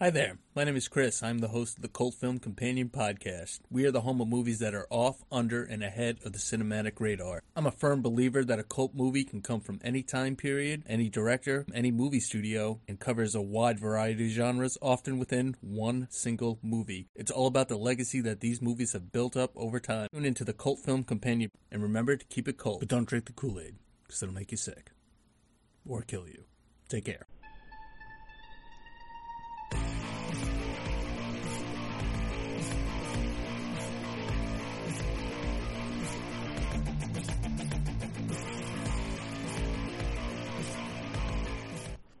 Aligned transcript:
Hi 0.00 0.10
there. 0.10 0.38
My 0.54 0.62
name 0.62 0.76
is 0.76 0.86
Chris. 0.86 1.24
I'm 1.24 1.40
the 1.40 1.48
host 1.48 1.74
of 1.74 1.82
the 1.82 1.88
Cult 1.88 2.14
Film 2.14 2.38
Companion 2.38 2.88
podcast. 2.88 3.58
We 3.68 3.84
are 3.84 3.90
the 3.90 4.02
home 4.02 4.20
of 4.20 4.28
movies 4.28 4.60
that 4.60 4.72
are 4.72 4.86
off, 4.90 5.24
under, 5.32 5.64
and 5.64 5.82
ahead 5.82 6.18
of 6.24 6.32
the 6.32 6.38
cinematic 6.38 7.00
radar. 7.00 7.42
I'm 7.56 7.66
a 7.66 7.72
firm 7.72 8.00
believer 8.00 8.44
that 8.44 8.60
a 8.60 8.62
cult 8.62 8.94
movie 8.94 9.24
can 9.24 9.42
come 9.42 9.60
from 9.60 9.80
any 9.82 10.04
time 10.04 10.36
period, 10.36 10.84
any 10.86 11.08
director, 11.08 11.66
any 11.74 11.90
movie 11.90 12.20
studio, 12.20 12.78
and 12.86 13.00
covers 13.00 13.34
a 13.34 13.42
wide 13.42 13.80
variety 13.80 14.26
of 14.26 14.30
genres, 14.30 14.78
often 14.80 15.18
within 15.18 15.56
one 15.60 16.06
single 16.10 16.60
movie. 16.62 17.08
It's 17.16 17.32
all 17.32 17.48
about 17.48 17.66
the 17.66 17.76
legacy 17.76 18.20
that 18.20 18.38
these 18.38 18.62
movies 18.62 18.92
have 18.92 19.10
built 19.10 19.36
up 19.36 19.50
over 19.56 19.80
time. 19.80 20.06
Tune 20.14 20.24
into 20.24 20.44
the 20.44 20.52
Cult 20.52 20.78
Film 20.78 21.02
Companion 21.02 21.50
and 21.72 21.82
remember 21.82 22.14
to 22.14 22.24
keep 22.26 22.46
it 22.46 22.56
cold, 22.56 22.78
but 22.78 22.88
don't 22.88 23.08
drink 23.08 23.24
the 23.24 23.32
Kool 23.32 23.58
Aid, 23.58 23.74
because 24.06 24.22
it'll 24.22 24.32
make 24.32 24.52
you 24.52 24.58
sick. 24.58 24.92
Or 25.84 26.02
kill 26.02 26.28
you. 26.28 26.44
Take 26.88 27.06
care. 27.06 27.26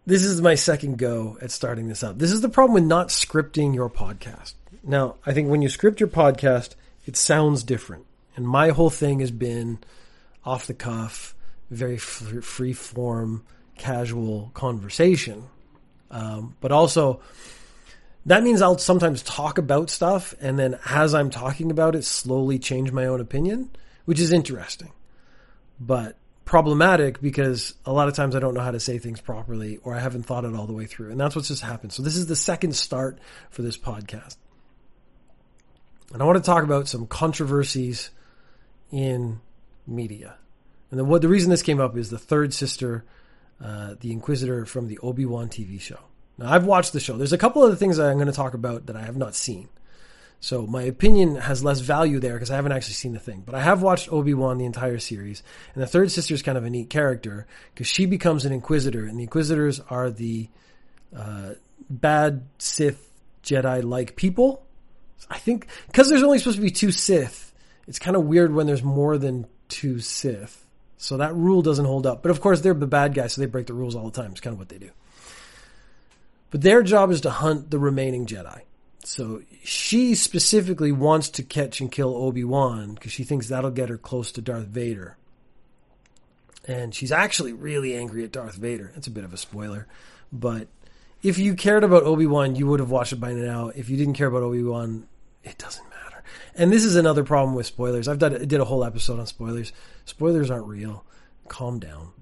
This 0.08 0.24
is 0.24 0.40
my 0.40 0.54
second 0.54 0.96
go 0.96 1.36
at 1.42 1.50
starting 1.50 1.88
this 1.88 2.02
up. 2.02 2.18
This 2.18 2.32
is 2.32 2.40
the 2.40 2.48
problem 2.48 2.72
with 2.72 2.84
not 2.84 3.08
scripting 3.08 3.74
your 3.74 3.90
podcast. 3.90 4.54
Now, 4.82 5.16
I 5.26 5.34
think 5.34 5.50
when 5.50 5.60
you 5.60 5.68
script 5.68 6.00
your 6.00 6.08
podcast, 6.08 6.76
it 7.04 7.14
sounds 7.14 7.62
different. 7.62 8.06
And 8.34 8.48
my 8.48 8.70
whole 8.70 8.88
thing 8.88 9.20
has 9.20 9.30
been 9.30 9.80
off 10.46 10.66
the 10.66 10.72
cuff, 10.72 11.34
very 11.70 11.98
free 11.98 12.72
form, 12.72 13.44
casual 13.76 14.50
conversation. 14.54 15.44
Um, 16.10 16.56
but 16.62 16.72
also, 16.72 17.20
that 18.24 18.42
means 18.42 18.62
I'll 18.62 18.78
sometimes 18.78 19.22
talk 19.22 19.58
about 19.58 19.90
stuff 19.90 20.34
and 20.40 20.58
then 20.58 20.78
as 20.88 21.12
I'm 21.12 21.28
talking 21.28 21.70
about 21.70 21.94
it, 21.94 22.06
slowly 22.06 22.58
change 22.58 22.92
my 22.92 23.04
own 23.04 23.20
opinion, 23.20 23.68
which 24.06 24.20
is 24.20 24.32
interesting. 24.32 24.90
But 25.78 26.16
problematic 26.48 27.20
because 27.20 27.74
a 27.84 27.92
lot 27.92 28.08
of 28.08 28.14
times 28.14 28.34
I 28.34 28.38
don't 28.38 28.54
know 28.54 28.62
how 28.62 28.70
to 28.70 28.80
say 28.80 28.98
things 28.98 29.20
properly 29.20 29.80
or 29.84 29.94
I 29.94 29.98
haven't 29.98 30.22
thought 30.22 30.46
it 30.46 30.54
all 30.54 30.66
the 30.66 30.72
way 30.72 30.86
through. 30.86 31.10
And 31.10 31.20
that's 31.20 31.36
what's 31.36 31.48
just 31.48 31.62
happened. 31.62 31.92
So 31.92 32.02
this 32.02 32.16
is 32.16 32.26
the 32.26 32.34
second 32.34 32.74
start 32.74 33.18
for 33.50 33.60
this 33.60 33.76
podcast. 33.76 34.36
And 36.10 36.22
I 36.22 36.24
want 36.24 36.38
to 36.38 36.42
talk 36.42 36.64
about 36.64 36.88
some 36.88 37.06
controversies 37.06 38.08
in 38.90 39.42
media. 39.86 40.36
And 40.90 40.98
then 40.98 41.06
what 41.06 41.20
the 41.20 41.28
reason 41.28 41.50
this 41.50 41.60
came 41.60 41.80
up 41.80 41.98
is 41.98 42.08
the 42.08 42.18
third 42.18 42.54
sister, 42.54 43.04
uh, 43.62 43.96
the 44.00 44.10
Inquisitor 44.10 44.64
from 44.64 44.88
the 44.88 44.98
Obi 45.02 45.26
Wan 45.26 45.50
TV 45.50 45.78
show. 45.78 46.00
Now 46.38 46.50
I've 46.50 46.64
watched 46.64 46.94
the 46.94 47.00
show. 47.00 47.18
There's 47.18 47.34
a 47.34 47.38
couple 47.38 47.62
of 47.62 47.68
the 47.68 47.76
things 47.76 47.98
that 47.98 48.08
I'm 48.08 48.16
going 48.16 48.26
to 48.26 48.32
talk 48.32 48.54
about 48.54 48.86
that 48.86 48.96
I 48.96 49.02
have 49.02 49.18
not 49.18 49.34
seen. 49.34 49.68
So 50.40 50.66
my 50.66 50.82
opinion 50.82 51.36
has 51.36 51.64
less 51.64 51.80
value 51.80 52.20
there 52.20 52.34
because 52.34 52.50
I 52.50 52.56
haven't 52.56 52.72
actually 52.72 52.94
seen 52.94 53.12
the 53.12 53.18
thing. 53.18 53.42
But 53.44 53.56
I 53.56 53.60
have 53.60 53.82
watched 53.82 54.12
Obi 54.12 54.34
Wan 54.34 54.58
the 54.58 54.66
entire 54.66 54.98
series, 54.98 55.42
and 55.74 55.82
the 55.82 55.86
third 55.86 56.12
sister 56.12 56.34
is 56.34 56.42
kind 56.42 56.56
of 56.56 56.64
a 56.64 56.70
neat 56.70 56.90
character 56.90 57.46
because 57.74 57.88
she 57.88 58.06
becomes 58.06 58.44
an 58.44 58.52
Inquisitor, 58.52 59.04
and 59.04 59.18
the 59.18 59.24
Inquisitors 59.24 59.80
are 59.90 60.10
the 60.10 60.48
uh, 61.16 61.54
bad 61.90 62.46
Sith 62.58 63.10
Jedi 63.42 63.82
like 63.82 64.14
people. 64.14 64.64
I 65.28 65.38
think 65.38 65.66
because 65.88 66.08
there's 66.08 66.22
only 66.22 66.38
supposed 66.38 66.56
to 66.56 66.62
be 66.62 66.70
two 66.70 66.92
Sith, 66.92 67.52
it's 67.88 67.98
kind 67.98 68.16
of 68.16 68.24
weird 68.24 68.54
when 68.54 68.66
there's 68.66 68.84
more 68.84 69.18
than 69.18 69.46
two 69.68 69.98
Sith. 69.98 70.64
So 70.98 71.16
that 71.16 71.34
rule 71.34 71.62
doesn't 71.62 71.84
hold 71.84 72.06
up. 72.06 72.22
But 72.22 72.30
of 72.30 72.40
course, 72.40 72.60
they're 72.60 72.74
the 72.74 72.86
bad 72.86 73.14
guys, 73.14 73.32
so 73.32 73.40
they 73.40 73.46
break 73.46 73.66
the 73.66 73.74
rules 73.74 73.94
all 73.96 74.04
the 74.04 74.20
time. 74.20 74.32
It's 74.32 74.40
kind 74.40 74.54
of 74.54 74.58
what 74.58 74.68
they 74.68 74.78
do. 74.78 74.90
But 76.50 76.62
their 76.62 76.82
job 76.82 77.10
is 77.10 77.22
to 77.22 77.30
hunt 77.30 77.70
the 77.70 77.78
remaining 77.78 78.26
Jedi. 78.26 78.62
So 79.04 79.42
she 79.62 80.14
specifically 80.14 80.92
wants 80.92 81.30
to 81.30 81.42
catch 81.42 81.80
and 81.80 81.90
kill 81.90 82.14
Obi 82.16 82.44
Wan 82.44 82.94
because 82.94 83.12
she 83.12 83.24
thinks 83.24 83.48
that'll 83.48 83.70
get 83.70 83.88
her 83.88 83.96
close 83.96 84.32
to 84.32 84.42
Darth 84.42 84.66
Vader. 84.66 85.16
And 86.66 86.94
she's 86.94 87.12
actually 87.12 87.52
really 87.52 87.96
angry 87.96 88.24
at 88.24 88.32
Darth 88.32 88.56
Vader. 88.56 88.90
That's 88.94 89.06
a 89.06 89.12
bit 89.12 89.24
of 89.24 89.32
a 89.32 89.38
spoiler, 89.38 89.86
but 90.32 90.68
if 91.22 91.38
you 91.38 91.54
cared 91.54 91.84
about 91.84 92.04
Obi 92.04 92.26
Wan, 92.26 92.54
you 92.54 92.66
would 92.66 92.80
have 92.80 92.90
watched 92.90 93.12
it 93.12 93.20
by 93.20 93.32
now. 93.32 93.68
If 93.68 93.88
you 93.88 93.96
didn't 93.96 94.14
care 94.14 94.28
about 94.28 94.42
Obi 94.42 94.62
Wan, 94.62 95.08
it 95.42 95.58
doesn't 95.58 95.88
matter. 95.88 96.22
And 96.54 96.72
this 96.72 96.84
is 96.84 96.96
another 96.96 97.24
problem 97.24 97.56
with 97.56 97.66
spoilers. 97.66 98.08
I've 98.08 98.18
done 98.18 98.46
did 98.46 98.60
a 98.60 98.64
whole 98.64 98.84
episode 98.84 99.18
on 99.18 99.26
spoilers. 99.26 99.72
Spoilers 100.04 100.50
aren't 100.50 100.66
real. 100.66 101.04
Calm 101.48 101.80
down. 101.80 102.12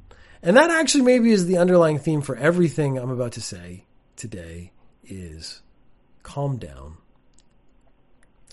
And 0.42 0.56
that 0.56 0.70
actually 0.70 1.02
maybe 1.02 1.32
is 1.32 1.46
the 1.46 1.58
underlying 1.58 1.98
theme 1.98 2.22
for 2.22 2.36
everything 2.36 2.98
I'm 2.98 3.10
about 3.10 3.32
to 3.32 3.40
say 3.40 3.84
today 4.14 4.72
is 5.04 5.62
calm 6.26 6.58
down. 6.58 6.96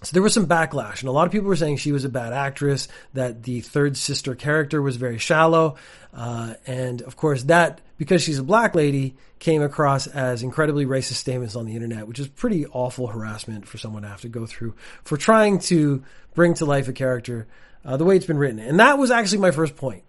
So 0.03 0.11
there 0.13 0.22
was 0.22 0.34
some 0.34 0.47
backlash, 0.47 1.00
and 1.00 1.09
a 1.09 1.13
lot 1.13 1.25
of 1.25 1.31
people 1.31 1.47
were 1.47 1.56
saying 1.56 1.78
she 1.78 1.94
was 1.94 2.03
a 2.03 2.09
bad 2.09 2.34
actress, 2.34 2.89
that 3.13 3.44
the 3.44 3.61
third 3.61 3.95
sister 3.95 4.35
character 4.35 4.81
was 4.81 4.97
very 4.97 5.17
shallow, 5.17 5.78
uh, 6.13 6.56
and 6.67 7.01
of 7.01 7.16
course 7.16 7.44
that, 7.44 7.79
because 7.97 8.22
she's 8.22 8.38
a 8.38 8.44
black 8.44 8.75
lady, 8.75 9.16
came 9.39 9.61
across 9.61 10.06
as 10.07 10.44
incredibly 10.44 10.85
racist 10.85 11.16
statements 11.16 11.56
on 11.56 11.66
the 11.66 11.73
internet, 11.73 12.07
which 12.07 12.19
is 12.19 12.28
pretty 12.28 12.66
awful 12.67 13.07
harassment 13.07 13.66
for 13.66 13.78
someone 13.78 14.03
to 14.03 14.09
have 14.09 14.22
to 14.22 14.29
go 14.29 14.45
through 14.45 14.75
for 15.03 15.17
trying 15.17 15.57
to 15.59 16.03
bring 16.34 16.53
to 16.53 16.66
life 16.66 16.90
a 16.90 16.94
character 16.94 17.47
uh, 17.85 17.95
the 17.95 18.03
way 18.05 18.16
it's 18.17 18.25
been 18.25 18.38
written. 18.38 18.59
And 18.59 18.79
that 18.79 18.97
was 18.97 19.09
actually 19.09 19.40
my 19.40 19.51
first 19.51 19.75
point. 19.78 20.03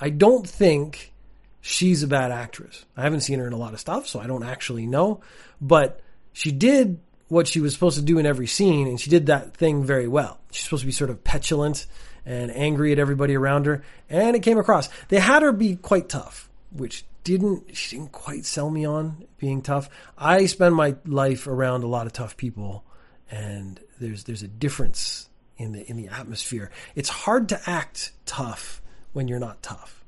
I 0.00 0.10
don't 0.10 0.48
think 0.48 1.12
she's 1.60 2.04
a 2.04 2.08
bad 2.08 2.30
actress. 2.30 2.84
I 2.96 3.02
haven't 3.02 3.22
seen 3.22 3.40
her 3.40 3.46
in 3.46 3.52
a 3.52 3.58
lot 3.58 3.74
of 3.74 3.80
stuff, 3.80 4.06
so 4.06 4.20
I 4.20 4.26
don't 4.28 4.44
actually 4.44 4.86
know, 4.86 5.20
but 5.60 6.00
she 6.34 6.52
did 6.52 7.00
what 7.28 7.48
she 7.48 7.60
was 7.60 7.72
supposed 7.72 7.96
to 7.96 8.04
do 8.04 8.18
in 8.18 8.26
every 8.26 8.46
scene, 8.46 8.86
and 8.86 9.00
she 9.00 9.08
did 9.08 9.26
that 9.26 9.56
thing 9.56 9.82
very 9.84 10.06
well. 10.06 10.38
She's 10.50 10.64
supposed 10.64 10.82
to 10.82 10.86
be 10.86 10.92
sort 10.92 11.08
of 11.08 11.24
petulant 11.24 11.86
and 12.26 12.50
angry 12.50 12.92
at 12.92 12.98
everybody 12.98 13.34
around 13.34 13.66
her, 13.66 13.82
and 14.10 14.36
it 14.36 14.42
came 14.42 14.58
across. 14.58 14.88
They 15.08 15.18
had 15.18 15.42
her 15.42 15.52
be 15.52 15.76
quite 15.76 16.08
tough, 16.08 16.50
which 16.70 17.04
didn't 17.22 17.74
she 17.76 17.96
didn't 17.96 18.12
quite 18.12 18.44
sell 18.44 18.68
me 18.68 18.84
on 18.84 19.26
being 19.38 19.62
tough. 19.62 19.88
I 20.18 20.46
spend 20.46 20.74
my 20.74 20.96
life 21.06 21.46
around 21.46 21.84
a 21.84 21.86
lot 21.86 22.06
of 22.06 22.12
tough 22.12 22.36
people, 22.36 22.84
and 23.30 23.80
there's 24.00 24.24
there's 24.24 24.42
a 24.42 24.48
difference 24.48 25.28
in 25.56 25.72
the 25.72 25.88
in 25.88 25.96
the 25.96 26.08
atmosphere. 26.08 26.70
It's 26.94 27.08
hard 27.08 27.48
to 27.50 27.60
act 27.70 28.12
tough 28.26 28.82
when 29.12 29.28
you're 29.28 29.38
not 29.38 29.62
tough. 29.62 30.04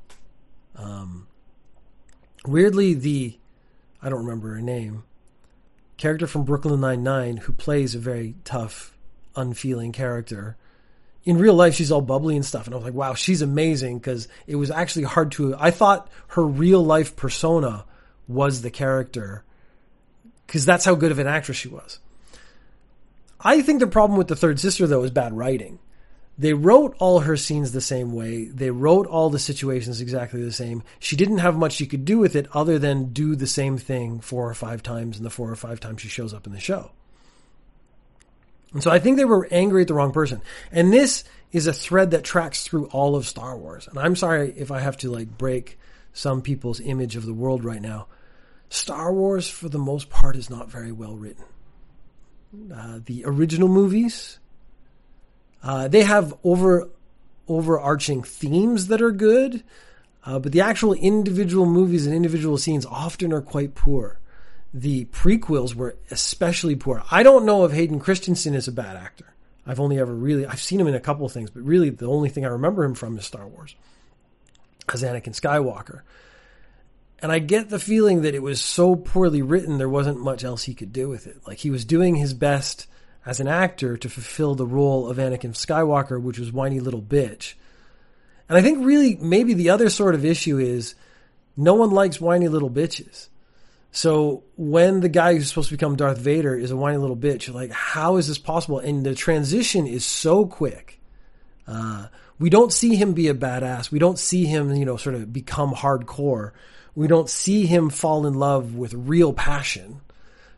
Um, 0.74 1.28
weirdly, 2.44 2.94
the 2.94 3.38
I 4.02 4.08
don't 4.08 4.24
remember 4.24 4.54
her 4.54 4.60
name 4.60 5.04
character 5.96 6.26
from 6.26 6.44
Brooklyn 6.44 6.80
Nine 6.80 7.02
Nine 7.02 7.36
who 7.38 7.52
plays 7.52 7.94
a 7.94 7.98
very 7.98 8.34
tough, 8.44 8.96
unfeeling 9.34 9.92
character. 9.92 10.56
In 11.24 11.38
real 11.38 11.54
life, 11.54 11.74
she's 11.74 11.90
all 11.90 12.00
bubbly 12.00 12.36
and 12.36 12.44
stuff, 12.44 12.66
and 12.66 12.74
I 12.74 12.76
was 12.76 12.84
like, 12.84 12.94
"Wow, 12.94 13.14
she's 13.14 13.42
amazing." 13.42 13.98
Because 13.98 14.28
it 14.46 14.56
was 14.56 14.70
actually 14.70 15.04
hard 15.04 15.32
to. 15.32 15.56
I 15.58 15.70
thought 15.70 16.08
her 16.28 16.44
real 16.44 16.84
life 16.84 17.16
persona 17.16 17.84
was 18.28 18.62
the 18.62 18.70
character, 18.70 19.44
because 20.46 20.64
that's 20.64 20.84
how 20.84 20.94
good 20.94 21.10
of 21.12 21.18
an 21.18 21.26
actress 21.26 21.56
she 21.56 21.68
was. 21.68 21.98
I 23.40 23.62
think 23.62 23.80
the 23.80 23.86
problem 23.86 24.16
with 24.18 24.28
the 24.28 24.36
third 24.36 24.60
sister 24.60 24.86
though 24.86 25.02
is 25.02 25.10
bad 25.10 25.36
writing. 25.36 25.78
They 26.38 26.52
wrote 26.52 26.94
all 26.98 27.20
her 27.20 27.36
scenes 27.36 27.72
the 27.72 27.80
same 27.80 28.12
way. 28.12 28.44
They 28.44 28.70
wrote 28.70 29.06
all 29.06 29.30
the 29.30 29.38
situations 29.38 30.00
exactly 30.00 30.42
the 30.42 30.52
same. 30.52 30.82
She 30.98 31.16
didn't 31.16 31.38
have 31.38 31.56
much 31.56 31.72
she 31.72 31.86
could 31.86 32.04
do 32.04 32.18
with 32.18 32.36
it 32.36 32.46
other 32.52 32.78
than 32.78 33.12
do 33.12 33.34
the 33.34 33.46
same 33.46 33.78
thing 33.78 34.20
four 34.20 34.48
or 34.48 34.54
five 34.54 34.82
times 34.82 35.16
in 35.16 35.24
the 35.24 35.30
four 35.30 35.50
or 35.50 35.56
five 35.56 35.80
times 35.80 36.02
she 36.02 36.08
shows 36.08 36.34
up 36.34 36.46
in 36.46 36.52
the 36.52 36.60
show. 36.60 36.90
And 38.74 38.82
so 38.82 38.90
I 38.90 38.98
think 38.98 39.16
they 39.16 39.24
were 39.24 39.48
angry 39.50 39.82
at 39.82 39.88
the 39.88 39.94
wrong 39.94 40.12
person. 40.12 40.42
And 40.70 40.92
this 40.92 41.24
is 41.52 41.66
a 41.66 41.72
thread 41.72 42.10
that 42.10 42.24
tracks 42.24 42.64
through 42.64 42.86
all 42.86 43.16
of 43.16 43.26
Star 43.26 43.56
Wars. 43.56 43.88
And 43.88 43.98
I'm 43.98 44.16
sorry 44.16 44.52
if 44.56 44.70
I 44.70 44.80
have 44.80 44.98
to 44.98 45.10
like 45.10 45.38
break 45.38 45.78
some 46.12 46.42
people's 46.42 46.80
image 46.80 47.16
of 47.16 47.24
the 47.24 47.32
world 47.32 47.64
right 47.64 47.80
now. 47.80 48.08
Star 48.68 49.12
Wars, 49.12 49.48
for 49.48 49.70
the 49.70 49.78
most 49.78 50.10
part, 50.10 50.36
is 50.36 50.50
not 50.50 50.70
very 50.70 50.92
well 50.92 51.16
written. 51.16 51.44
Uh, 52.74 53.00
the 53.04 53.24
original 53.24 53.68
movies, 53.68 54.38
uh, 55.66 55.88
they 55.88 56.04
have 56.04 56.32
over 56.44 56.88
overarching 57.48 58.22
themes 58.22 58.86
that 58.86 59.02
are 59.02 59.10
good, 59.10 59.64
uh, 60.24 60.38
but 60.38 60.52
the 60.52 60.60
actual 60.60 60.92
individual 60.92 61.66
movies 61.66 62.06
and 62.06 62.14
individual 62.14 62.56
scenes 62.56 62.86
often 62.86 63.32
are 63.32 63.42
quite 63.42 63.74
poor. 63.74 64.20
The 64.72 65.06
prequels 65.06 65.74
were 65.74 65.96
especially 66.08 66.76
poor. 66.76 67.02
I 67.10 67.24
don't 67.24 67.44
know 67.44 67.64
if 67.64 67.72
Hayden 67.72 67.98
Christensen 67.98 68.54
is 68.54 68.68
a 68.68 68.72
bad 68.72 68.96
actor. 68.96 69.34
I've 69.66 69.80
only 69.80 69.98
ever 69.98 70.14
really 70.14 70.46
I've 70.46 70.62
seen 70.62 70.80
him 70.80 70.86
in 70.86 70.94
a 70.94 71.00
couple 71.00 71.26
of 71.26 71.32
things, 71.32 71.50
but 71.50 71.64
really 71.64 71.90
the 71.90 72.06
only 72.06 72.28
thing 72.28 72.44
I 72.44 72.50
remember 72.50 72.84
him 72.84 72.94
from 72.94 73.18
is 73.18 73.24
Star 73.24 73.48
Wars 73.48 73.74
as 74.92 75.02
Anakin 75.02 75.34
Skywalker. 75.34 76.02
And 77.18 77.32
I 77.32 77.40
get 77.40 77.70
the 77.70 77.80
feeling 77.80 78.22
that 78.22 78.36
it 78.36 78.42
was 78.42 78.60
so 78.60 78.94
poorly 78.94 79.42
written 79.42 79.78
there 79.78 79.88
wasn't 79.88 80.20
much 80.20 80.44
else 80.44 80.62
he 80.62 80.74
could 80.74 80.92
do 80.92 81.08
with 81.08 81.26
it. 81.26 81.44
Like 81.44 81.58
he 81.58 81.70
was 81.70 81.84
doing 81.84 82.14
his 82.14 82.34
best 82.34 82.86
as 83.26 83.40
an 83.40 83.48
actor 83.48 83.96
to 83.96 84.08
fulfill 84.08 84.54
the 84.54 84.64
role 84.64 85.10
of 85.10 85.18
Anakin 85.18 85.50
Skywalker, 85.50 86.22
which 86.22 86.38
was 86.38 86.52
whiny 86.52 86.78
little 86.78 87.02
bitch. 87.02 87.54
And 88.48 88.56
I 88.56 88.62
think 88.62 88.86
really 88.86 89.16
maybe 89.16 89.52
the 89.52 89.70
other 89.70 89.90
sort 89.90 90.14
of 90.14 90.24
issue 90.24 90.58
is 90.58 90.94
no 91.56 91.74
one 91.74 91.90
likes 91.90 92.20
whiny 92.20 92.46
little 92.46 92.70
bitches. 92.70 93.28
So 93.90 94.44
when 94.56 95.00
the 95.00 95.08
guy 95.08 95.34
who's 95.34 95.48
supposed 95.48 95.70
to 95.70 95.74
become 95.74 95.96
Darth 95.96 96.18
Vader 96.18 96.54
is 96.54 96.70
a 96.70 96.76
whiny 96.76 96.98
little 96.98 97.16
bitch, 97.16 97.52
like, 97.52 97.72
how 97.72 98.16
is 98.16 98.28
this 98.28 98.38
possible? 98.38 98.78
And 98.78 99.04
the 99.04 99.14
transition 99.14 99.86
is 99.86 100.04
so 100.04 100.46
quick. 100.46 101.00
Uh, 101.66 102.06
we 102.38 102.50
don't 102.50 102.72
see 102.72 102.94
him 102.94 103.14
be 103.14 103.28
a 103.28 103.34
badass. 103.34 103.90
We 103.90 103.98
don't 103.98 104.18
see 104.18 104.44
him, 104.44 104.74
you 104.74 104.84
know, 104.84 104.96
sort 104.96 105.16
of 105.16 105.32
become 105.32 105.72
hardcore. 105.72 106.52
We 106.94 107.08
don't 107.08 107.28
see 107.28 107.66
him 107.66 107.90
fall 107.90 108.26
in 108.26 108.34
love 108.34 108.74
with 108.74 108.94
real 108.94 109.32
passion. 109.32 110.00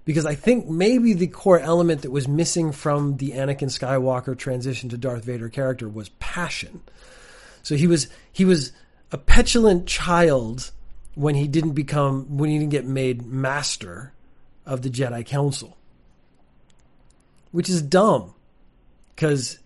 Because 0.08 0.25
I 0.25 0.37
think 0.37 0.66
maybe 0.66 1.12
the 1.12 1.26
core 1.26 1.60
element 1.60 2.00
that 2.00 2.10
was 2.10 2.26
missing 2.26 2.72
from 2.72 3.19
the 3.19 3.32
Anakin 3.32 3.69
Skywalker 3.69 4.34
transition 4.38 4.88
to 4.88 4.96
Darth 4.96 5.22
Vader 5.22 5.50
character 5.50 5.87
was 5.87 6.08
passion. 6.19 6.81
So 7.62 7.75
he 7.75 7.87
was 7.87 8.08
he 8.32 8.46
was 8.46 8.72
a 9.12 9.19
petulant 9.19 9.87
child 9.87 10.70
when 11.14 11.34
he 11.34 11.46
didn't 11.46 11.72
become 11.72 12.38
when 12.38 12.49
he 12.49 12.58
didn't 12.58 12.70
get 12.70 12.87
made 12.87 13.26
master 13.26 14.14
of 14.64 14.81
the 14.81 14.88
Jedi 14.88 15.26
Council. 15.26 15.76
Which 17.52 17.69
is 17.69 17.82
dumb. 17.82 18.32
Cuz 19.14 19.58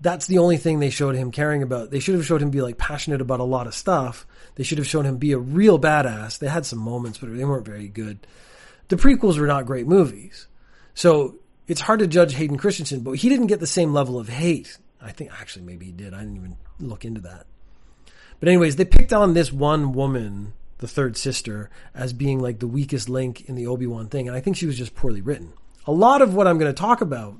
that's 0.00 0.28
the 0.28 0.38
only 0.38 0.56
thing 0.56 0.78
they 0.78 0.90
showed 0.90 1.16
him 1.16 1.32
caring 1.32 1.64
about. 1.64 1.90
They 1.90 1.98
should 1.98 2.14
have 2.14 2.24
showed 2.24 2.42
him 2.42 2.50
be 2.50 2.62
like 2.62 2.78
passionate 2.78 3.20
about 3.20 3.40
a 3.40 3.42
lot 3.42 3.66
of 3.66 3.74
stuff. 3.74 4.24
They 4.54 4.62
should 4.62 4.78
have 4.78 4.86
shown 4.86 5.04
him 5.04 5.16
be 5.16 5.32
a 5.32 5.38
real 5.38 5.80
badass. 5.80 6.38
They 6.38 6.46
had 6.46 6.64
some 6.64 6.78
moments, 6.78 7.18
but 7.18 7.36
they 7.36 7.44
weren't 7.44 7.66
very 7.66 7.88
good. 7.88 8.24
The 8.90 8.96
prequels 8.96 9.38
were 9.38 9.46
not 9.46 9.66
great 9.66 9.86
movies. 9.86 10.48
So 10.94 11.36
it's 11.66 11.80
hard 11.80 12.00
to 12.00 12.06
judge 12.08 12.34
Hayden 12.34 12.58
Christensen, 12.58 13.00
but 13.00 13.12
he 13.12 13.28
didn't 13.28 13.46
get 13.46 13.60
the 13.60 13.66
same 13.66 13.94
level 13.94 14.18
of 14.18 14.28
hate. 14.28 14.76
I 15.00 15.12
think 15.12 15.30
actually 15.40 15.64
maybe 15.64 15.86
he 15.86 15.92
did. 15.92 16.12
I 16.12 16.18
didn't 16.18 16.36
even 16.36 16.56
look 16.80 17.04
into 17.04 17.20
that. 17.22 17.46
But 18.40 18.48
anyways, 18.48 18.76
they 18.76 18.84
picked 18.84 19.12
on 19.12 19.32
this 19.32 19.52
one 19.52 19.92
woman, 19.92 20.54
the 20.78 20.88
third 20.88 21.16
sister, 21.16 21.70
as 21.94 22.12
being 22.12 22.40
like 22.40 22.58
the 22.58 22.66
weakest 22.66 23.08
link 23.08 23.48
in 23.48 23.54
the 23.54 23.68
Obi-Wan 23.68 24.08
thing, 24.08 24.26
and 24.26 24.36
I 24.36 24.40
think 24.40 24.56
she 24.56 24.66
was 24.66 24.76
just 24.76 24.96
poorly 24.96 25.20
written. 25.20 25.52
A 25.86 25.92
lot 25.92 26.20
of 26.20 26.34
what 26.34 26.48
I'm 26.48 26.58
going 26.58 26.72
to 26.72 26.78
talk 26.78 27.00
about 27.00 27.36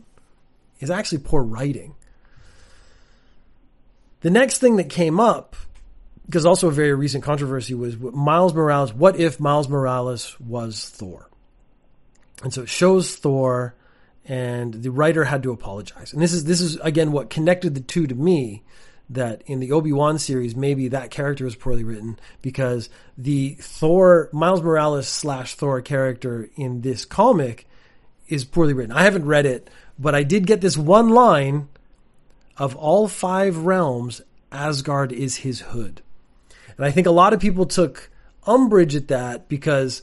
is 0.78 0.90
actually 0.90 1.18
poor 1.18 1.42
writing. 1.42 1.94
The 4.20 4.30
next 4.30 4.58
thing 4.58 4.76
that 4.76 4.88
came 4.88 5.18
up, 5.18 5.56
because 6.26 6.46
also 6.46 6.68
a 6.68 6.72
very 6.72 6.94
recent 6.94 7.24
controversy, 7.24 7.74
was 7.74 7.98
Miles 7.98 8.54
Morales. 8.54 8.92
What 8.92 9.18
if 9.18 9.40
Miles 9.40 9.68
Morales 9.68 10.38
was 10.38 10.88
Thor? 10.88 11.29
And 12.42 12.52
so 12.52 12.62
it 12.62 12.68
shows 12.68 13.16
Thor, 13.16 13.74
and 14.24 14.74
the 14.74 14.90
writer 14.90 15.24
had 15.24 15.42
to 15.42 15.52
apologize. 15.52 16.12
And 16.12 16.22
this 16.22 16.32
is 16.32 16.44
this 16.44 16.60
is 16.60 16.76
again 16.76 17.12
what 17.12 17.30
connected 17.30 17.74
the 17.74 17.80
two 17.80 18.06
to 18.06 18.14
me. 18.14 18.62
That 19.12 19.42
in 19.46 19.58
the 19.58 19.72
Obi 19.72 19.92
Wan 19.92 20.20
series, 20.20 20.54
maybe 20.54 20.86
that 20.86 21.10
character 21.10 21.44
was 21.44 21.56
poorly 21.56 21.82
written 21.82 22.16
because 22.42 22.88
the 23.18 23.56
Thor 23.58 24.28
Miles 24.32 24.62
Morales 24.62 25.08
slash 25.08 25.56
Thor 25.56 25.82
character 25.82 26.48
in 26.54 26.82
this 26.82 27.04
comic 27.04 27.66
is 28.28 28.44
poorly 28.44 28.72
written. 28.72 28.94
I 28.94 29.02
haven't 29.02 29.26
read 29.26 29.46
it, 29.46 29.68
but 29.98 30.14
I 30.14 30.22
did 30.22 30.46
get 30.46 30.60
this 30.60 30.78
one 30.78 31.08
line 31.08 31.68
of 32.56 32.76
all 32.76 33.08
five 33.08 33.56
realms, 33.56 34.20
Asgard 34.52 35.12
is 35.12 35.36
his 35.36 35.60
hood. 35.60 36.02
And 36.76 36.86
I 36.86 36.90
think 36.90 37.06
a 37.06 37.10
lot 37.10 37.32
of 37.32 37.40
people 37.40 37.66
took 37.66 38.10
umbrage 38.46 38.94
at 38.94 39.08
that 39.08 39.48
because 39.48 40.02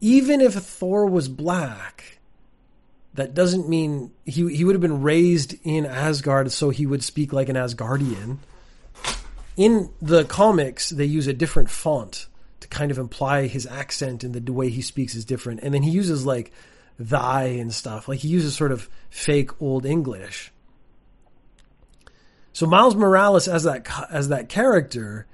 even 0.00 0.40
if 0.40 0.54
Thor 0.54 1.06
was 1.06 1.28
black, 1.28 2.18
that 3.14 3.34
doesn't 3.34 3.68
mean 3.68 4.12
he 4.24 4.54
he 4.54 4.64
would 4.64 4.74
have 4.74 4.80
been 4.80 5.02
raised 5.02 5.54
in 5.64 5.84
Asgard, 5.84 6.52
so 6.52 6.70
he 6.70 6.86
would 6.86 7.02
speak 7.02 7.32
like 7.32 7.48
an 7.48 7.56
Asgardian. 7.56 8.38
In 9.56 9.90
the 10.00 10.24
comics, 10.24 10.90
they 10.90 11.04
use 11.04 11.26
a 11.26 11.32
different 11.32 11.70
font 11.70 12.28
to 12.60 12.68
kind 12.68 12.90
of 12.90 12.98
imply 12.98 13.46
his 13.46 13.66
accent 13.66 14.24
and 14.24 14.34
the 14.34 14.52
way 14.52 14.70
he 14.70 14.80
speaks 14.80 15.14
is 15.14 15.24
different. 15.24 15.60
And 15.62 15.74
then 15.74 15.82
he 15.82 15.90
uses 15.90 16.24
like 16.24 16.52
thy 16.98 17.44
and 17.44 17.72
stuff. 17.72 18.08
Like 18.08 18.20
he 18.20 18.28
uses 18.28 18.54
sort 18.54 18.72
of 18.72 18.88
fake 19.10 19.60
old 19.60 19.84
English. 19.84 20.52
So 22.52 22.66
Miles 22.66 22.94
Morales 22.94 23.48
as 23.48 23.64
that 23.64 23.86
as 24.10 24.28
that 24.28 24.48
character, 24.48 25.26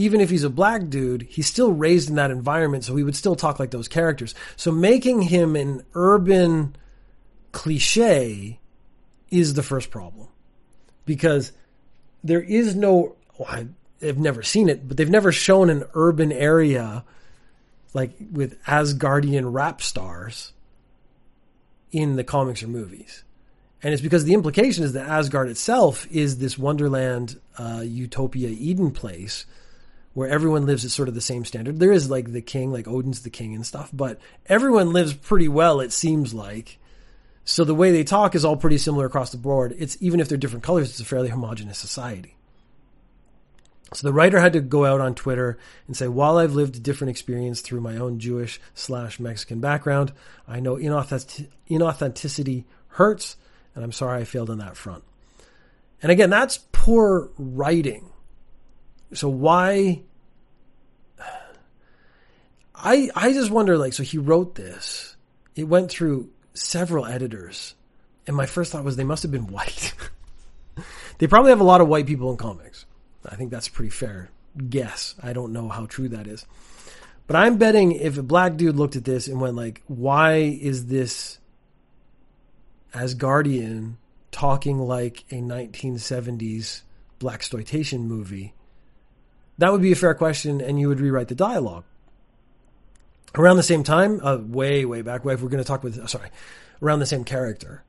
even 0.00 0.22
if 0.22 0.30
he's 0.30 0.44
a 0.44 0.50
black 0.50 0.88
dude, 0.88 1.22
he's 1.22 1.46
still 1.46 1.72
raised 1.72 2.08
in 2.08 2.14
that 2.14 2.30
environment, 2.30 2.84
so 2.84 2.96
he 2.96 3.04
would 3.04 3.14
still 3.14 3.36
talk 3.36 3.60
like 3.60 3.70
those 3.70 3.86
characters. 3.86 4.34
So 4.56 4.72
making 4.72 5.22
him 5.22 5.56
an 5.56 5.84
urban 5.94 6.74
cliche 7.52 8.58
is 9.30 9.52
the 9.54 9.62
first 9.62 9.90
problem. 9.90 10.28
Because 11.04 11.52
there 12.24 12.40
is 12.40 12.74
no 12.74 13.16
well, 13.38 13.48
I've 14.02 14.18
never 14.18 14.42
seen 14.42 14.70
it, 14.70 14.88
but 14.88 14.96
they've 14.96 15.10
never 15.10 15.32
shown 15.32 15.68
an 15.68 15.84
urban 15.92 16.32
area 16.32 17.04
like 17.92 18.12
with 18.32 18.62
Asgardian 18.64 19.52
rap 19.52 19.82
stars 19.82 20.52
in 21.92 22.16
the 22.16 22.24
comics 22.24 22.62
or 22.62 22.68
movies. 22.68 23.24
And 23.82 23.92
it's 23.92 24.02
because 24.02 24.24
the 24.24 24.34
implication 24.34 24.84
is 24.84 24.94
that 24.94 25.08
Asgard 25.08 25.48
itself 25.48 26.06
is 26.10 26.38
this 26.38 26.58
wonderland, 26.58 27.38
uh, 27.58 27.82
utopia, 27.84 28.48
Eden 28.48 28.90
place 28.92 29.44
where 30.12 30.28
everyone 30.28 30.66
lives 30.66 30.84
at 30.84 30.90
sort 30.90 31.08
of 31.08 31.14
the 31.14 31.20
same 31.20 31.44
standard. 31.44 31.78
There 31.78 31.92
is 31.92 32.10
like 32.10 32.32
the 32.32 32.42
king, 32.42 32.72
like 32.72 32.88
Odin's 32.88 33.22
the 33.22 33.30
king 33.30 33.54
and 33.54 33.64
stuff, 33.64 33.90
but 33.92 34.18
everyone 34.46 34.92
lives 34.92 35.14
pretty 35.14 35.48
well, 35.48 35.80
it 35.80 35.92
seems 35.92 36.34
like. 36.34 36.78
So 37.44 37.64
the 37.64 37.74
way 37.74 37.90
they 37.90 38.04
talk 38.04 38.34
is 38.34 38.44
all 38.44 38.56
pretty 38.56 38.78
similar 38.78 39.06
across 39.06 39.30
the 39.32 39.38
board. 39.38 39.74
It's 39.78 39.96
even 40.00 40.20
if 40.20 40.28
they're 40.28 40.38
different 40.38 40.64
colors, 40.64 40.90
it's 40.90 41.00
a 41.00 41.04
fairly 41.04 41.28
homogenous 41.28 41.78
society. 41.78 42.36
So 43.92 44.06
the 44.06 44.12
writer 44.12 44.38
had 44.38 44.52
to 44.52 44.60
go 44.60 44.84
out 44.84 45.00
on 45.00 45.16
Twitter 45.16 45.58
and 45.88 45.96
say, 45.96 46.06
while 46.06 46.38
I've 46.38 46.54
lived 46.54 46.76
a 46.76 46.80
different 46.80 47.10
experience 47.10 47.60
through 47.60 47.80
my 47.80 47.96
own 47.96 48.20
Jewish 48.20 48.60
slash 48.74 49.18
Mexican 49.18 49.60
background, 49.60 50.12
I 50.46 50.60
know 50.60 50.76
inauthenticity 50.76 52.64
hurts 52.88 53.36
and 53.74 53.82
I'm 53.84 53.92
sorry 53.92 54.20
I 54.20 54.24
failed 54.24 54.50
on 54.50 54.58
that 54.58 54.76
front. 54.76 55.02
And 56.02 56.12
again, 56.12 56.30
that's 56.30 56.60
poor 56.72 57.30
writing. 57.36 58.10
So 59.12 59.28
why? 59.28 60.02
I 62.74 63.10
I 63.14 63.32
just 63.32 63.50
wonder 63.50 63.76
like 63.76 63.92
so 63.92 64.02
he 64.02 64.18
wrote 64.18 64.54
this. 64.54 65.16
It 65.54 65.64
went 65.64 65.90
through 65.90 66.30
several 66.54 67.06
editors, 67.06 67.74
and 68.26 68.36
my 68.36 68.46
first 68.46 68.72
thought 68.72 68.84
was 68.84 68.96
they 68.96 69.04
must 69.04 69.22
have 69.22 69.32
been 69.32 69.46
white. 69.52 69.92
they 71.18 71.26
probably 71.26 71.50
have 71.50 71.60
a 71.60 71.64
lot 71.64 71.80
of 71.80 71.88
white 71.88 72.06
people 72.06 72.30
in 72.30 72.36
comics. 72.36 72.86
I 73.24 73.36
think 73.36 73.50
that's 73.50 73.68
a 73.68 73.72
pretty 73.72 73.90
fair 73.90 74.30
guess. 74.68 75.14
I 75.22 75.32
don't 75.32 75.52
know 75.52 75.68
how 75.68 75.86
true 75.86 76.08
that 76.08 76.26
is. 76.26 76.46
But 77.26 77.36
I'm 77.36 77.58
betting 77.58 77.92
if 77.92 78.18
a 78.18 78.22
black 78.22 78.56
dude 78.56 78.76
looked 78.76 78.96
at 78.96 79.04
this 79.04 79.28
and 79.28 79.40
went 79.40 79.54
like, 79.54 79.82
"Why 79.86 80.36
is 80.36 80.86
this 80.86 81.38
Asgardian 82.94 83.96
talking 84.30 84.78
like 84.78 85.24
a 85.30 85.36
1970s 85.36 86.82
black 87.18 87.36
exploitation 87.36 88.08
movie, 88.08 88.54
that 89.60 89.72
would 89.72 89.82
be 89.82 89.92
a 89.92 89.96
fair 89.96 90.14
question, 90.14 90.60
and 90.60 90.80
you 90.80 90.88
would 90.88 91.00
rewrite 91.00 91.28
the 91.28 91.34
dialogue. 91.34 91.84
Around 93.34 93.58
the 93.58 93.62
same 93.62 93.84
time, 93.84 94.20
uh, 94.24 94.38
way 94.38 94.84
way 94.84 95.02
back, 95.02 95.24
way, 95.24 95.34
if 95.34 95.42
we're 95.42 95.50
going 95.50 95.62
to 95.62 95.68
talk 95.68 95.84
with, 95.84 96.08
sorry, 96.08 96.30
around 96.82 96.98
the 96.98 97.06
same 97.06 97.24
character. 97.24 97.84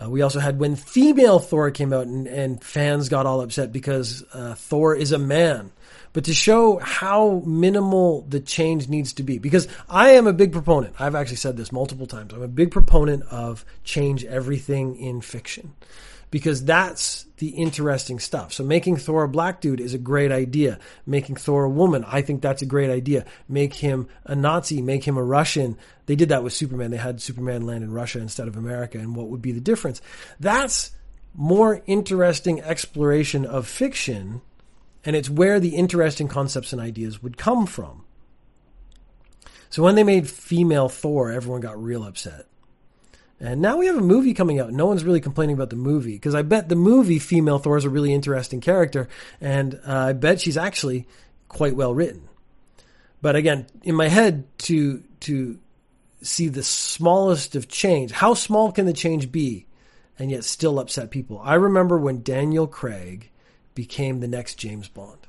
Uh, 0.00 0.08
we 0.08 0.22
also 0.22 0.38
had 0.38 0.60
when 0.60 0.76
female 0.76 1.40
Thor 1.40 1.72
came 1.72 1.92
out 1.92 2.06
and, 2.06 2.28
and 2.28 2.62
fans 2.62 3.08
got 3.08 3.26
all 3.26 3.40
upset 3.40 3.72
because 3.72 4.24
uh, 4.32 4.54
Thor 4.54 4.94
is 4.94 5.10
a 5.10 5.18
man 5.18 5.72
but 6.12 6.24
to 6.24 6.34
show 6.34 6.78
how 6.78 7.42
minimal 7.44 8.22
the 8.22 8.40
change 8.40 8.88
needs 8.88 9.12
to 9.14 9.22
be. 9.22 9.38
Because 9.38 9.68
I 9.88 10.10
am 10.10 10.26
a 10.26 10.32
big 10.32 10.52
proponent. 10.52 10.94
I've 10.98 11.14
actually 11.14 11.36
said 11.36 11.56
this 11.56 11.72
multiple 11.72 12.06
times. 12.06 12.32
I'm 12.32 12.42
a 12.42 12.48
big 12.48 12.70
proponent 12.70 13.24
of 13.24 13.64
change 13.84 14.24
everything 14.24 14.96
in 14.96 15.20
fiction 15.20 15.74
because 16.30 16.64
that's 16.64 17.26
the 17.38 17.48
interesting 17.48 18.18
stuff. 18.18 18.52
So 18.52 18.64
making 18.64 18.96
Thor 18.96 19.24
a 19.24 19.28
black 19.28 19.60
dude 19.60 19.80
is 19.80 19.94
a 19.94 19.98
great 19.98 20.32
idea. 20.32 20.78
Making 21.06 21.36
Thor 21.36 21.64
a 21.64 21.70
woman, 21.70 22.04
I 22.06 22.22
think 22.22 22.42
that's 22.42 22.62
a 22.62 22.66
great 22.66 22.90
idea. 22.90 23.24
Make 23.48 23.74
him 23.74 24.08
a 24.24 24.34
Nazi, 24.34 24.82
make 24.82 25.04
him 25.04 25.16
a 25.16 25.22
Russian. 25.22 25.76
They 26.06 26.16
did 26.16 26.30
that 26.30 26.42
with 26.42 26.52
Superman. 26.52 26.90
They 26.90 26.96
had 26.96 27.20
Superman 27.20 27.66
land 27.66 27.84
in 27.84 27.92
Russia 27.92 28.18
instead 28.18 28.48
of 28.48 28.56
America. 28.56 28.98
And 28.98 29.14
what 29.16 29.28
would 29.28 29.42
be 29.42 29.52
the 29.52 29.60
difference? 29.60 30.00
That's 30.40 30.92
more 31.34 31.82
interesting 31.86 32.60
exploration 32.60 33.46
of 33.46 33.66
fiction 33.66 34.42
and 35.04 35.16
it's 35.16 35.30
where 35.30 35.60
the 35.60 35.76
interesting 35.76 36.28
concepts 36.28 36.72
and 36.72 36.82
ideas 36.82 37.22
would 37.22 37.38
come 37.38 37.66
from. 37.66 38.04
So 39.70 39.82
when 39.82 39.94
they 39.94 40.04
made 40.04 40.28
female 40.28 40.88
Thor, 40.88 41.30
everyone 41.30 41.60
got 41.60 41.82
real 41.82 42.04
upset. 42.04 42.46
And 43.40 43.60
now 43.60 43.76
we 43.76 43.86
have 43.86 43.96
a 43.96 44.00
movie 44.00 44.34
coming 44.34 44.58
out. 44.58 44.72
No 44.72 44.86
one's 44.86 45.04
really 45.04 45.20
complaining 45.20 45.54
about 45.54 45.70
the 45.70 45.76
movie 45.76 46.14
because 46.14 46.34
I 46.34 46.42
bet 46.42 46.68
the 46.68 46.74
movie 46.74 47.20
female 47.20 47.58
Thor 47.58 47.76
is 47.76 47.84
a 47.84 47.90
really 47.90 48.12
interesting 48.12 48.60
character, 48.60 49.08
and 49.40 49.80
uh, 49.86 50.06
I 50.08 50.12
bet 50.12 50.40
she's 50.40 50.56
actually 50.56 51.06
quite 51.48 51.76
well 51.76 51.94
written. 51.94 52.28
But 53.22 53.36
again, 53.36 53.66
in 53.82 53.94
my 53.94 54.08
head, 54.08 54.44
to 54.58 55.02
to 55.20 55.58
see 56.20 56.48
the 56.48 56.64
smallest 56.64 57.54
of 57.54 57.68
change, 57.68 58.10
how 58.10 58.34
small 58.34 58.72
can 58.72 58.86
the 58.86 58.92
change 58.92 59.30
be, 59.30 59.66
and 60.18 60.30
yet 60.30 60.44
still 60.44 60.80
upset 60.80 61.10
people? 61.10 61.40
I 61.42 61.54
remember 61.54 61.96
when 61.98 62.22
Daniel 62.22 62.66
Craig 62.66 63.30
became 63.74 64.18
the 64.18 64.28
next 64.28 64.56
James 64.56 64.88
Bond. 64.88 65.28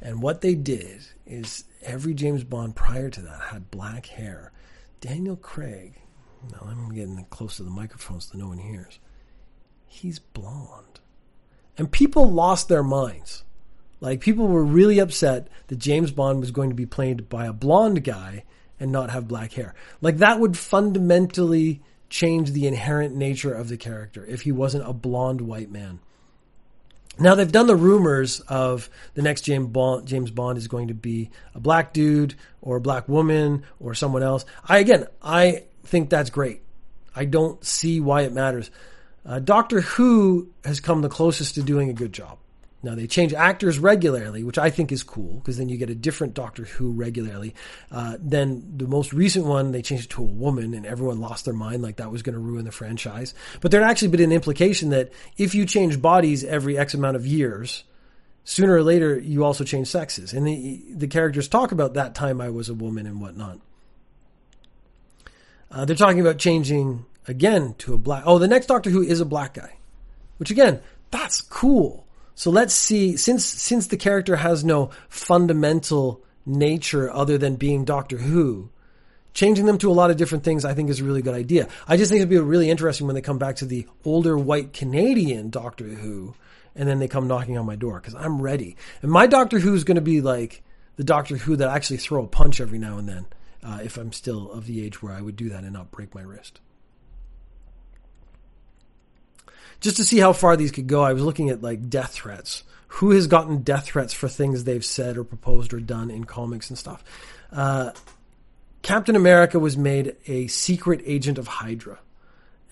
And 0.00 0.22
what 0.22 0.40
they 0.40 0.54
did 0.54 1.02
is 1.26 1.64
every 1.82 2.14
James 2.14 2.44
Bond 2.44 2.74
prior 2.74 3.10
to 3.10 3.20
that 3.22 3.40
had 3.50 3.70
black 3.70 4.06
hair 4.06 4.52
Daniel 5.00 5.36
Craig. 5.36 6.00
Now 6.52 6.68
I'm 6.68 6.92
getting 6.92 7.24
close 7.30 7.56
to 7.56 7.62
the 7.62 7.70
microphone 7.70 8.20
so 8.20 8.38
no 8.38 8.48
one 8.48 8.58
hears. 8.58 8.98
He's 9.86 10.18
blonde. 10.18 11.00
And 11.78 11.90
people 11.90 12.30
lost 12.30 12.68
their 12.68 12.82
minds. 12.82 13.44
Like 14.00 14.20
people 14.20 14.46
were 14.48 14.64
really 14.64 14.98
upset 14.98 15.48
that 15.68 15.78
James 15.78 16.10
Bond 16.10 16.40
was 16.40 16.50
going 16.50 16.70
to 16.70 16.76
be 16.76 16.86
played 16.86 17.28
by 17.28 17.46
a 17.46 17.52
blonde 17.52 18.04
guy 18.04 18.44
and 18.78 18.92
not 18.92 19.10
have 19.10 19.28
black 19.28 19.52
hair. 19.54 19.74
Like 20.00 20.18
that 20.18 20.38
would 20.38 20.56
fundamentally 20.56 21.80
change 22.08 22.52
the 22.52 22.66
inherent 22.66 23.14
nature 23.14 23.52
of 23.52 23.68
the 23.68 23.76
character 23.76 24.24
if 24.26 24.42
he 24.42 24.52
wasn't 24.52 24.88
a 24.88 24.92
blonde 24.92 25.40
white 25.40 25.70
man. 25.70 26.00
Now 27.18 27.34
they've 27.34 27.50
done 27.50 27.66
the 27.66 27.76
rumors 27.76 28.40
of 28.40 28.90
the 29.14 29.22
next 29.22 29.42
James 29.42 29.68
Bond, 29.68 30.06
James 30.06 30.30
Bond 30.30 30.58
is 30.58 30.68
going 30.68 30.88
to 30.88 30.94
be 30.94 31.30
a 31.54 31.60
black 31.60 31.94
dude 31.94 32.34
or 32.60 32.76
a 32.76 32.80
black 32.80 33.08
woman 33.08 33.64
or 33.80 33.94
someone 33.94 34.22
else. 34.22 34.44
I 34.68 34.78
again, 34.78 35.06
I 35.22 35.64
think 35.86 36.10
that's 36.10 36.30
great. 36.30 36.62
I 37.14 37.24
don't 37.24 37.64
see 37.64 38.00
why 38.00 38.22
it 38.22 38.32
matters. 38.32 38.70
Uh, 39.24 39.38
Doctor 39.38 39.80
Who 39.80 40.48
has 40.64 40.80
come 40.80 41.00
the 41.00 41.08
closest 41.08 41.54
to 41.54 41.62
doing 41.62 41.88
a 41.88 41.94
good 41.94 42.12
job. 42.12 42.38
Now 42.82 42.94
they 42.94 43.08
change 43.08 43.32
actors 43.34 43.78
regularly, 43.78 44.44
which 44.44 44.58
I 44.58 44.70
think 44.70 44.92
is 44.92 45.02
cool 45.02 45.34
because 45.34 45.58
then 45.58 45.68
you 45.68 45.76
get 45.76 45.90
a 45.90 45.94
different 45.94 46.34
Doctor 46.34 46.64
Who 46.64 46.92
regularly. 46.92 47.54
Uh, 47.90 48.16
then 48.20 48.74
the 48.76 48.86
most 48.86 49.12
recent 49.12 49.46
one, 49.46 49.72
they 49.72 49.82
changed 49.82 50.04
it 50.04 50.10
to 50.10 50.22
a 50.22 50.26
woman, 50.26 50.74
and 50.74 50.86
everyone 50.86 51.20
lost 51.20 51.46
their 51.46 51.54
mind 51.54 51.82
like 51.82 51.96
that 51.96 52.12
was 52.12 52.22
going 52.22 52.34
to 52.34 52.40
ruin 52.40 52.64
the 52.64 52.70
franchise. 52.70 53.34
But 53.60 53.72
there 53.72 53.80
had 53.80 53.90
actually 53.90 54.08
been 54.08 54.20
an 54.20 54.30
implication 54.30 54.90
that 54.90 55.10
if 55.36 55.54
you 55.54 55.66
change 55.66 56.00
bodies 56.00 56.44
every 56.44 56.78
X 56.78 56.94
amount 56.94 57.16
of 57.16 57.26
years, 57.26 57.82
sooner 58.44 58.74
or 58.74 58.82
later 58.82 59.18
you 59.18 59.44
also 59.44 59.64
change 59.64 59.88
sexes. 59.88 60.32
And 60.32 60.46
the, 60.46 60.84
the 60.94 61.08
characters 61.08 61.48
talk 61.48 61.72
about 61.72 61.94
that 61.94 62.14
time 62.14 62.40
I 62.40 62.50
was 62.50 62.68
a 62.68 62.74
woman 62.74 63.06
and 63.06 63.20
whatnot. 63.20 63.58
Uh, 65.70 65.84
they're 65.84 65.96
talking 65.96 66.20
about 66.20 66.38
changing 66.38 67.04
again 67.28 67.74
to 67.78 67.94
a 67.94 67.98
black. 67.98 68.22
Oh, 68.26 68.38
the 68.38 68.48
next 68.48 68.66
Doctor 68.66 68.90
Who 68.90 69.02
is 69.02 69.20
a 69.20 69.24
black 69.24 69.54
guy, 69.54 69.76
which 70.38 70.50
again, 70.50 70.80
that's 71.10 71.40
cool. 71.40 72.06
So 72.34 72.50
let's 72.50 72.74
see, 72.74 73.16
since, 73.16 73.44
since 73.44 73.86
the 73.86 73.96
character 73.96 74.36
has 74.36 74.64
no 74.64 74.90
fundamental 75.08 76.22
nature 76.44 77.10
other 77.10 77.38
than 77.38 77.56
being 77.56 77.84
Doctor 77.84 78.18
Who, 78.18 78.70
changing 79.32 79.66
them 79.66 79.78
to 79.78 79.90
a 79.90 79.92
lot 79.92 80.10
of 80.10 80.16
different 80.16 80.44
things 80.44 80.64
I 80.64 80.74
think 80.74 80.90
is 80.90 81.00
a 81.00 81.04
really 81.04 81.22
good 81.22 81.34
idea. 81.34 81.68
I 81.88 81.96
just 81.96 82.10
think 82.10 82.20
it'd 82.20 82.30
be 82.30 82.38
really 82.38 82.70
interesting 82.70 83.06
when 83.06 83.14
they 83.14 83.22
come 83.22 83.38
back 83.38 83.56
to 83.56 83.66
the 83.66 83.86
older 84.04 84.36
white 84.36 84.72
Canadian 84.72 85.50
Doctor 85.50 85.84
Who 85.84 86.34
and 86.74 86.88
then 86.88 86.98
they 86.98 87.08
come 87.08 87.26
knocking 87.26 87.58
on 87.58 87.66
my 87.66 87.76
door 87.76 88.00
because 88.00 88.14
I'm 88.14 88.40
ready. 88.40 88.76
And 89.02 89.10
my 89.10 89.26
Doctor 89.26 89.58
Who 89.58 89.74
is 89.74 89.84
going 89.84 89.96
to 89.96 90.02
be 90.02 90.20
like 90.20 90.62
the 90.96 91.04
Doctor 91.04 91.36
Who 91.36 91.56
that 91.56 91.68
I 91.68 91.74
actually 91.74 91.98
throw 91.98 92.24
a 92.24 92.28
punch 92.28 92.60
every 92.60 92.78
now 92.78 92.98
and 92.98 93.08
then 93.08 93.26
uh, 93.66 93.80
if 93.82 93.96
I'm 93.96 94.12
still 94.12 94.52
of 94.52 94.66
the 94.66 94.84
age 94.84 95.02
where 95.02 95.12
I 95.12 95.20
would 95.20 95.36
do 95.36 95.48
that 95.48 95.64
and 95.64 95.72
not 95.72 95.90
break 95.90 96.14
my 96.14 96.22
wrist. 96.22 96.60
just 99.80 99.96
to 99.96 100.04
see 100.04 100.18
how 100.18 100.32
far 100.32 100.56
these 100.56 100.72
could 100.72 100.86
go, 100.86 101.02
I 101.02 101.12
was 101.12 101.22
looking 101.22 101.50
at 101.50 101.62
like 101.62 101.88
death 101.88 102.12
threats. 102.12 102.64
Who 102.88 103.10
has 103.10 103.26
gotten 103.26 103.62
death 103.62 103.86
threats 103.86 104.14
for 104.14 104.28
things 104.28 104.64
they've 104.64 104.84
said 104.84 105.18
or 105.18 105.24
proposed 105.24 105.74
or 105.74 105.80
done 105.80 106.10
in 106.10 106.24
comics 106.24 106.70
and 106.70 106.78
stuff? 106.78 107.04
Uh, 107.52 107.90
Captain 108.82 109.16
America 109.16 109.58
was 109.58 109.76
made 109.76 110.16
a 110.26 110.46
secret 110.46 111.02
agent 111.04 111.38
of 111.38 111.46
Hydra. 111.46 111.98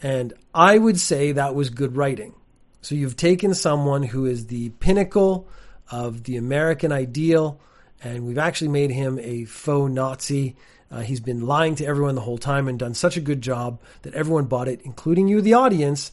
And 0.02 0.32
I 0.54 0.78
would 0.78 1.00
say 1.00 1.32
that 1.32 1.54
was 1.54 1.70
good 1.70 1.96
writing. 1.96 2.34
So 2.80 2.94
you've 2.94 3.16
taken 3.16 3.54
someone 3.54 4.02
who 4.02 4.26
is 4.26 4.46
the 4.46 4.70
pinnacle 4.70 5.48
of 5.90 6.24
the 6.24 6.36
American 6.36 6.92
ideal, 6.92 7.60
and 8.04 8.26
we've 8.26 8.38
actually 8.38 8.68
made 8.68 8.90
him 8.90 9.18
a 9.18 9.44
faux 9.46 9.92
Nazi. 9.92 10.56
Uh, 10.90 11.00
he's 11.00 11.20
been 11.20 11.46
lying 11.46 11.74
to 11.76 11.86
everyone 11.86 12.14
the 12.14 12.20
whole 12.20 12.38
time 12.38 12.68
and 12.68 12.78
done 12.78 12.94
such 12.94 13.16
a 13.16 13.20
good 13.20 13.40
job 13.40 13.80
that 14.02 14.14
everyone 14.14 14.44
bought 14.44 14.68
it, 14.68 14.82
including 14.84 15.26
you, 15.26 15.40
the 15.40 15.54
audience, 15.54 16.12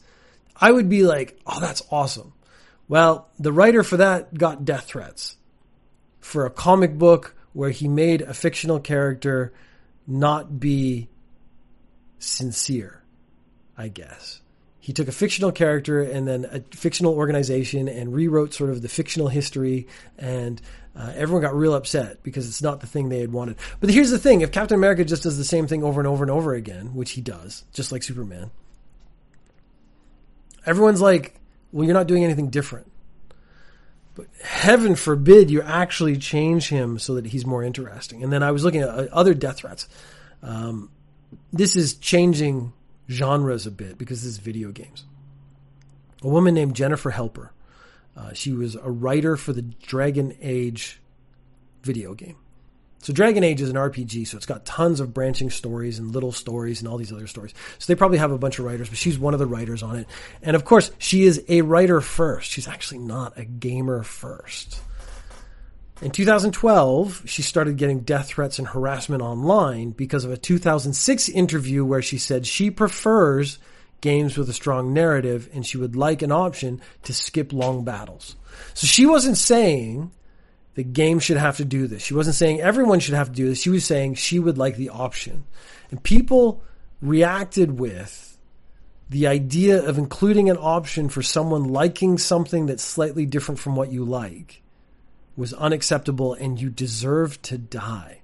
I 0.56 0.72
would 0.72 0.88
be 0.88 1.04
like, 1.04 1.38
oh, 1.46 1.60
that's 1.60 1.82
awesome. 1.90 2.32
Well, 2.88 3.28
the 3.38 3.52
writer 3.52 3.82
for 3.82 3.98
that 3.98 4.34
got 4.34 4.64
death 4.64 4.86
threats 4.86 5.36
for 6.20 6.46
a 6.46 6.50
comic 6.50 6.98
book 6.98 7.36
where 7.52 7.70
he 7.70 7.88
made 7.88 8.22
a 8.22 8.34
fictional 8.34 8.80
character 8.80 9.52
not 10.06 10.58
be 10.58 11.08
sincere, 12.18 13.02
I 13.76 13.88
guess. 13.88 14.40
He 14.80 14.92
took 14.92 15.06
a 15.06 15.12
fictional 15.12 15.52
character 15.52 16.00
and 16.02 16.26
then 16.26 16.44
a 16.44 16.60
fictional 16.74 17.14
organization 17.14 17.88
and 17.88 18.12
rewrote 18.12 18.52
sort 18.52 18.70
of 18.70 18.82
the 18.82 18.88
fictional 18.88 19.28
history, 19.28 19.86
and 20.18 20.60
uh, 20.96 21.12
everyone 21.16 21.42
got 21.42 21.54
real 21.54 21.74
upset 21.74 22.22
because 22.22 22.46
it's 22.48 22.62
not 22.62 22.80
the 22.80 22.86
thing 22.86 23.08
they 23.08 23.20
had 23.20 23.32
wanted. 23.32 23.56
But 23.80 23.90
here's 23.90 24.10
the 24.10 24.18
thing 24.18 24.42
if 24.42 24.52
Captain 24.52 24.76
America 24.76 25.04
just 25.04 25.22
does 25.22 25.38
the 25.38 25.44
same 25.44 25.66
thing 25.66 25.82
over 25.82 26.00
and 26.00 26.06
over 26.06 26.24
and 26.24 26.30
over 26.30 26.54
again, 26.54 26.94
which 26.94 27.12
he 27.12 27.20
does, 27.20 27.64
just 27.72 27.92
like 27.92 28.02
Superman, 28.02 28.50
Everyone's 30.64 31.00
like, 31.00 31.34
well, 31.72 31.84
you're 31.84 31.94
not 31.94 32.06
doing 32.06 32.24
anything 32.24 32.50
different. 32.50 32.90
But 34.14 34.26
heaven 34.42 34.94
forbid 34.94 35.50
you 35.50 35.62
actually 35.62 36.18
change 36.18 36.68
him 36.68 36.98
so 36.98 37.14
that 37.14 37.26
he's 37.26 37.46
more 37.46 37.64
interesting. 37.64 38.22
And 38.22 38.32
then 38.32 38.42
I 38.42 38.50
was 38.50 38.62
looking 38.62 38.82
at 38.82 38.88
uh, 38.88 39.06
other 39.10 39.34
death 39.34 39.58
threats. 39.58 39.88
Um, 40.42 40.90
this 41.52 41.76
is 41.76 41.94
changing 41.94 42.72
genres 43.10 43.66
a 43.66 43.70
bit 43.70 43.98
because 43.98 44.22
this 44.22 44.32
is 44.32 44.38
video 44.38 44.70
games. 44.70 45.04
A 46.22 46.28
woman 46.28 46.54
named 46.54 46.76
Jennifer 46.76 47.10
Hepler. 47.10 47.50
Uh, 48.16 48.32
she 48.32 48.52
was 48.52 48.74
a 48.74 48.90
writer 48.90 49.36
for 49.36 49.52
the 49.52 49.62
Dragon 49.62 50.36
Age 50.40 51.00
video 51.82 52.14
game. 52.14 52.36
So 53.02 53.12
Dragon 53.12 53.42
Age 53.42 53.60
is 53.60 53.68
an 53.68 53.74
RPG, 53.74 54.28
so 54.28 54.36
it's 54.36 54.46
got 54.46 54.64
tons 54.64 55.00
of 55.00 55.12
branching 55.12 55.50
stories 55.50 55.98
and 55.98 56.12
little 56.12 56.30
stories 56.30 56.80
and 56.80 56.88
all 56.88 56.98
these 56.98 57.12
other 57.12 57.26
stories. 57.26 57.52
So 57.78 57.92
they 57.92 57.96
probably 57.96 58.18
have 58.18 58.30
a 58.30 58.38
bunch 58.38 58.60
of 58.60 58.64
writers, 58.64 58.88
but 58.88 58.96
she's 58.96 59.18
one 59.18 59.34
of 59.34 59.40
the 59.40 59.46
writers 59.46 59.82
on 59.82 59.96
it. 59.96 60.06
And 60.40 60.54
of 60.54 60.64
course, 60.64 60.92
she 60.98 61.24
is 61.24 61.44
a 61.48 61.62
writer 61.62 62.00
first. 62.00 62.48
She's 62.48 62.68
actually 62.68 63.00
not 63.00 63.36
a 63.36 63.44
gamer 63.44 64.04
first. 64.04 64.80
In 66.00 66.12
2012, 66.12 67.22
she 67.26 67.42
started 67.42 67.76
getting 67.76 68.00
death 68.00 68.28
threats 68.28 68.60
and 68.60 68.68
harassment 68.68 69.22
online 69.22 69.90
because 69.90 70.24
of 70.24 70.30
a 70.30 70.36
2006 70.36 71.28
interview 71.28 71.84
where 71.84 72.02
she 72.02 72.18
said 72.18 72.46
she 72.46 72.70
prefers 72.70 73.58
games 74.02 74.36
with 74.36 74.50
a 74.50 74.52
strong 74.52 74.92
narrative 74.92 75.48
and 75.54 75.64
she 75.64 75.78
would 75.78 75.96
like 75.96 76.20
an 76.20 76.30
option 76.30 76.82
to 77.04 77.14
skip 77.14 77.52
long 77.52 77.84
battles. 77.84 78.36
So 78.74 78.86
she 78.86 79.06
wasn't 79.06 79.38
saying 79.38 80.10
the 80.74 80.82
game 80.82 81.18
should 81.18 81.38
have 81.38 81.56
to 81.56 81.64
do 81.64 81.86
this. 81.86 82.02
She 82.02 82.12
wasn't 82.12 82.36
saying 82.36 82.60
everyone 82.60 83.00
should 83.00 83.14
have 83.14 83.28
to 83.28 83.34
do 83.34 83.48
this. 83.48 83.62
She 83.62 83.70
was 83.70 83.86
saying 83.86 84.14
she 84.14 84.38
would 84.38 84.58
like 84.58 84.76
the 84.76 84.90
option. 84.90 85.44
And 85.90 86.02
people 86.02 86.62
reacted 87.00 87.78
with 87.78 88.38
the 89.08 89.26
idea 89.26 89.82
of 89.82 89.98
including 89.98 90.50
an 90.50 90.56
option 90.56 91.08
for 91.08 91.22
someone 91.22 91.64
liking 91.64 92.18
something 92.18 92.66
that's 92.66 92.82
slightly 92.82 93.26
different 93.26 93.58
from 93.58 93.76
what 93.76 93.92
you 93.92 94.04
like 94.04 94.62
was 95.36 95.52
unacceptable 95.54 96.34
and 96.34 96.60
you 96.60 96.70
deserve 96.70 97.40
to 97.42 97.58
die. 97.58 98.20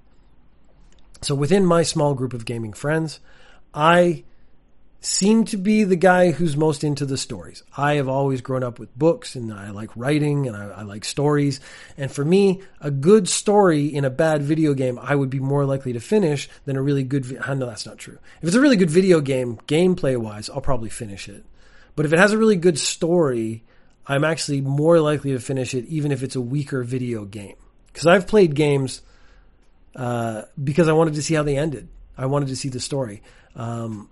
So 1.21 1.35
within 1.35 1.65
my 1.65 1.83
small 1.83 2.15
group 2.15 2.33
of 2.33 2.45
gaming 2.45 2.73
friends, 2.73 3.21
I 3.75 4.25
seem 5.01 5.45
to 5.45 5.57
be 5.57 5.85
the 5.85 5.97
guy 5.97 6.33
who's 6.33 6.57
most 6.57 6.83
into 6.83 7.07
the 7.07 7.17
stories. 7.17 7.63
I 7.77 7.95
have 7.95 8.09
always 8.09 8.41
grown 8.41 8.65
up 8.65 8.81
with 8.81 8.97
books 8.99 9.37
and 9.37 9.53
I 9.53 9.71
like 9.71 9.97
writing 9.97 10.49
and 10.49 10.57
I, 10.57 10.65
I, 10.69 10.83
like 10.83 11.05
stories. 11.05 11.61
And 11.97 12.11
for 12.11 12.25
me, 12.25 12.63
a 12.81 12.91
good 12.91 13.29
story 13.29 13.87
in 13.87 14.05
a 14.05 14.11
bad 14.11 14.43
video 14.43 14.75
game, 14.75 14.99
I 15.01 15.15
would 15.15 15.31
be 15.31 15.39
more 15.39 15.65
likely 15.65 15.93
to 15.93 16.01
finish 16.01 16.49
than 16.65 16.77
a 16.77 16.83
really 16.83 17.05
good. 17.05 17.25
Vi- 17.27 17.55
know 17.55 17.67
that's 17.67 17.87
not 17.87 17.99
true. 17.99 18.19
If 18.43 18.49
it's 18.49 18.57
a 18.57 18.61
really 18.61 18.77
good 18.77 18.91
video 18.91 19.21
game, 19.21 19.59
gameplay 19.69 20.17
wise, 20.17 20.51
I'll 20.51 20.61
probably 20.61 20.91
finish 20.91 21.29
it. 21.29 21.45
But 21.95 22.05
if 22.05 22.13
it 22.13 22.19
has 22.19 22.33
a 22.33 22.39
really 22.39 22.57
good 22.57 22.79
story, 22.79 23.63
I'm 24.07 24.25
actually 24.25 24.63
more 24.63 25.01
likely 25.01 25.33
to 25.33 25.39
finish 25.41 25.75
it, 25.75 25.85
even 25.87 26.11
if 26.11 26.25
it's 26.25 26.37
a 26.37 26.41
weaker 26.41 26.83
video 26.83 27.25
game. 27.25 27.57
Because 27.87 28.07
I've 28.07 28.27
played 28.27 28.55
games 28.55 29.03
uh, 29.95 30.43
because 30.63 30.89
I 30.89 30.93
wanted 30.93 31.15
to 31.15 31.23
see 31.23 31.35
how 31.35 31.43
they 31.45 31.57
ended. 31.57 31.89
I 32.17 32.27
wanted 32.27 32.49
to 32.49 32.57
see 32.57 32.69
the 32.69 32.81
story. 32.81 33.23
Um, 33.55 34.11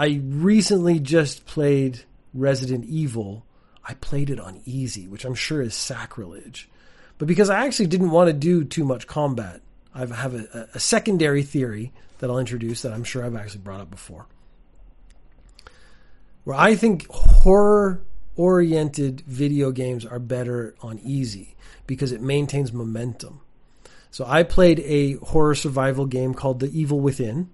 I 0.00 0.22
recently 0.24 0.98
just 0.98 1.44
played 1.44 2.04
Resident 2.32 2.86
Evil. 2.86 3.44
I 3.86 3.92
played 3.92 4.30
it 4.30 4.40
on 4.40 4.62
easy, 4.64 5.06
which 5.06 5.26
I'm 5.26 5.34
sure 5.34 5.60
is 5.60 5.74
sacrilege. 5.74 6.70
But 7.18 7.28
because 7.28 7.50
I 7.50 7.66
actually 7.66 7.88
didn't 7.88 8.10
want 8.10 8.28
to 8.28 8.32
do 8.32 8.64
too 8.64 8.84
much 8.84 9.06
combat, 9.06 9.60
I 9.94 10.06
have 10.06 10.34
a, 10.34 10.70
a 10.72 10.80
secondary 10.80 11.42
theory 11.42 11.92
that 12.18 12.30
I'll 12.30 12.38
introduce 12.38 12.80
that 12.80 12.94
I'm 12.94 13.04
sure 13.04 13.22
I've 13.22 13.36
actually 13.36 13.60
brought 13.60 13.82
up 13.82 13.90
before. 13.90 14.24
Where 16.44 16.56
I 16.56 16.76
think 16.76 17.06
horror 17.10 18.00
oriented 18.36 19.20
video 19.26 19.70
games 19.70 20.06
are 20.06 20.18
better 20.18 20.76
on 20.80 20.98
easy 21.00 21.56
because 21.86 22.10
it 22.10 22.22
maintains 22.22 22.72
momentum. 22.72 23.42
So 24.10 24.24
I 24.26 24.44
played 24.44 24.80
a 24.80 25.16
horror 25.16 25.54
survival 25.54 26.06
game 26.06 26.32
called 26.32 26.60
The 26.60 26.72
Evil 26.72 27.00
Within 27.00 27.50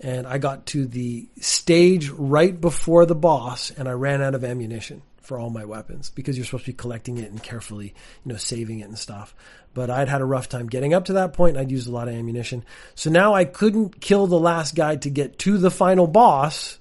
and 0.00 0.26
I 0.26 0.38
got 0.38 0.66
to 0.66 0.86
the 0.86 1.28
stage 1.40 2.10
right 2.10 2.58
before 2.58 3.06
the 3.06 3.14
boss 3.14 3.70
and 3.70 3.88
I 3.88 3.92
ran 3.92 4.22
out 4.22 4.34
of 4.34 4.44
ammunition 4.44 5.02
for 5.26 5.38
all 5.38 5.50
my 5.50 5.64
weapons 5.64 6.10
because 6.10 6.36
you're 6.36 6.44
supposed 6.44 6.66
to 6.66 6.72
be 6.72 6.76
collecting 6.76 7.18
it 7.18 7.30
and 7.30 7.42
carefully, 7.42 7.94
you 8.24 8.32
know, 8.32 8.36
saving 8.36 8.80
it 8.80 8.88
and 8.88 8.98
stuff. 8.98 9.34
But 9.74 9.90
I'd 9.90 10.08
had 10.08 10.20
a 10.20 10.26
rough 10.26 10.48
time 10.48 10.68
getting 10.68 10.94
up 10.94 11.06
to 11.06 11.14
that 11.14 11.32
point 11.32 11.56
and 11.56 11.60
I'd 11.60 11.70
used 11.70 11.88
a 11.88 11.90
lot 11.90 12.08
of 12.08 12.14
ammunition. 12.14 12.64
So 12.94 13.10
now 13.10 13.34
I 13.34 13.44
couldn't 13.44 14.00
kill 14.00 14.26
the 14.26 14.38
last 14.38 14.74
guy 14.74 14.96
to 14.96 15.10
get 15.10 15.38
to 15.40 15.58
the 15.58 15.70
final 15.70 16.06
boss 16.06 16.78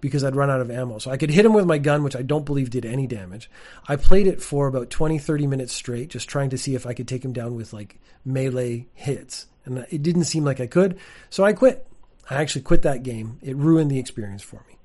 because 0.00 0.22
I'd 0.22 0.36
run 0.36 0.50
out 0.50 0.60
of 0.60 0.70
ammo. 0.70 0.98
So 0.98 1.10
I 1.10 1.16
could 1.16 1.30
hit 1.30 1.46
him 1.46 1.54
with 1.54 1.64
my 1.64 1.78
gun, 1.78 2.02
which 2.02 2.16
I 2.16 2.20
don't 2.20 2.44
believe 2.44 2.68
did 2.68 2.84
any 2.84 3.06
damage. 3.06 3.48
I 3.88 3.96
played 3.96 4.26
it 4.26 4.42
for 4.42 4.66
about 4.66 4.90
20, 4.90 5.18
30 5.18 5.46
minutes 5.46 5.72
straight, 5.72 6.10
just 6.10 6.28
trying 6.28 6.50
to 6.50 6.58
see 6.58 6.74
if 6.74 6.86
I 6.86 6.92
could 6.92 7.08
take 7.08 7.24
him 7.24 7.32
down 7.32 7.54
with 7.54 7.72
like 7.72 7.98
melee 8.24 8.86
hits. 8.92 9.46
And 9.64 9.86
it 9.90 10.02
didn't 10.02 10.24
seem 10.24 10.44
like 10.44 10.60
I 10.60 10.66
could. 10.66 10.98
So 11.30 11.42
I 11.42 11.54
quit. 11.54 11.86
I 12.30 12.36
actually 12.36 12.62
quit 12.62 12.82
that 12.82 13.02
game. 13.02 13.38
It 13.42 13.56
ruined 13.56 13.90
the 13.90 13.98
experience 13.98 14.42
for 14.42 14.64
me. 14.68 14.76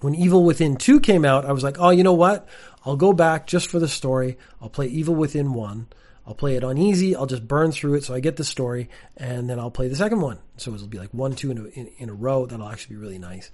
When 0.00 0.14
Evil 0.14 0.44
Within 0.44 0.76
2 0.76 1.00
came 1.00 1.24
out, 1.24 1.44
I 1.44 1.52
was 1.52 1.64
like, 1.64 1.76
oh, 1.78 1.90
you 1.90 2.02
know 2.02 2.12
what? 2.12 2.48
I'll 2.84 2.96
go 2.96 3.12
back 3.12 3.46
just 3.46 3.68
for 3.68 3.78
the 3.78 3.88
story. 3.88 4.36
I'll 4.60 4.68
play 4.68 4.86
Evil 4.86 5.14
Within 5.14 5.54
1. 5.54 5.86
I'll 6.26 6.34
play 6.34 6.56
it 6.56 6.64
on 6.64 6.76
easy. 6.76 7.14
I'll 7.14 7.26
just 7.26 7.46
burn 7.46 7.72
through 7.72 7.94
it 7.94 8.04
so 8.04 8.14
I 8.14 8.20
get 8.20 8.36
the 8.36 8.44
story, 8.44 8.90
and 9.16 9.48
then 9.48 9.60
I'll 9.60 9.70
play 9.70 9.88
the 9.88 9.96
second 9.96 10.20
one. 10.20 10.38
So 10.56 10.74
it'll 10.74 10.88
be 10.88 10.98
like 10.98 11.14
one, 11.14 11.34
two 11.34 11.50
in 11.50 11.58
a, 11.58 11.64
in, 11.66 11.90
in 11.98 12.08
a 12.08 12.14
row. 12.14 12.46
That'll 12.46 12.68
actually 12.68 12.96
be 12.96 13.00
really 13.00 13.18
nice. 13.18 13.50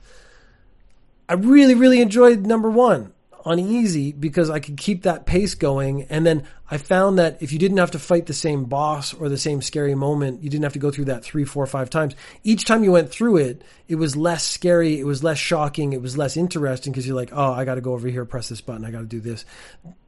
I 1.28 1.34
really, 1.34 1.75
really 1.75 2.00
enjoyed 2.00 2.46
number 2.46 2.70
one 2.70 3.12
on 3.44 3.58
easy 3.58 4.12
because 4.12 4.50
I 4.50 4.61
could 4.61 4.76
keep 4.76 5.02
that 5.02 5.26
pace 5.26 5.54
going. 5.54 6.04
And 6.04 6.25
then 6.25 6.44
I 6.70 6.78
found 6.78 7.18
that 7.18 7.42
if 7.42 7.52
you 7.52 7.58
didn't 7.58 7.78
have 7.78 7.90
to 7.92 7.99
fight 7.99 8.26
the 8.26 8.34
same 8.34 8.64
boss 8.64 9.12
or 9.12 9.28
the 9.28 9.38
same 9.38 9.62
scary 9.62 9.94
moment, 9.94 10.42
you 10.42 10.50
didn't 10.50 10.64
have 10.64 10.72
to 10.75 10.78
go 10.78 10.90
through 10.90 11.06
that 11.06 11.25
three, 11.25 11.44
four, 11.44 11.66
five 11.66 11.90
times. 11.90 12.14
Each 12.44 12.64
time 12.64 12.84
you 12.84 12.92
went 12.92 13.11
through 13.11 13.38
it, 13.38 13.62
it 13.88 13.96
was 13.96 14.16
less 14.16 14.46
scary. 14.46 14.99
It 14.99 15.04
was 15.04 15.25
less 15.25 15.38
shocking. 15.38 15.92
It 15.92 16.02
was 16.02 16.16
less 16.16 16.37
interesting 16.37 16.92
because 16.92 17.06
you're 17.06 17.16
like, 17.16 17.32
oh, 17.32 17.52
I 17.52 17.64
got 17.64 17.75
to 17.75 17.80
go 17.80 17.92
over 17.92 18.08
here, 18.08 18.25
press 18.25 18.49
this 18.49 18.61
button. 18.61 18.84
I 18.84 18.90
got 18.90 19.00
to 19.00 19.06
do 19.06 19.20
this. 19.20 19.44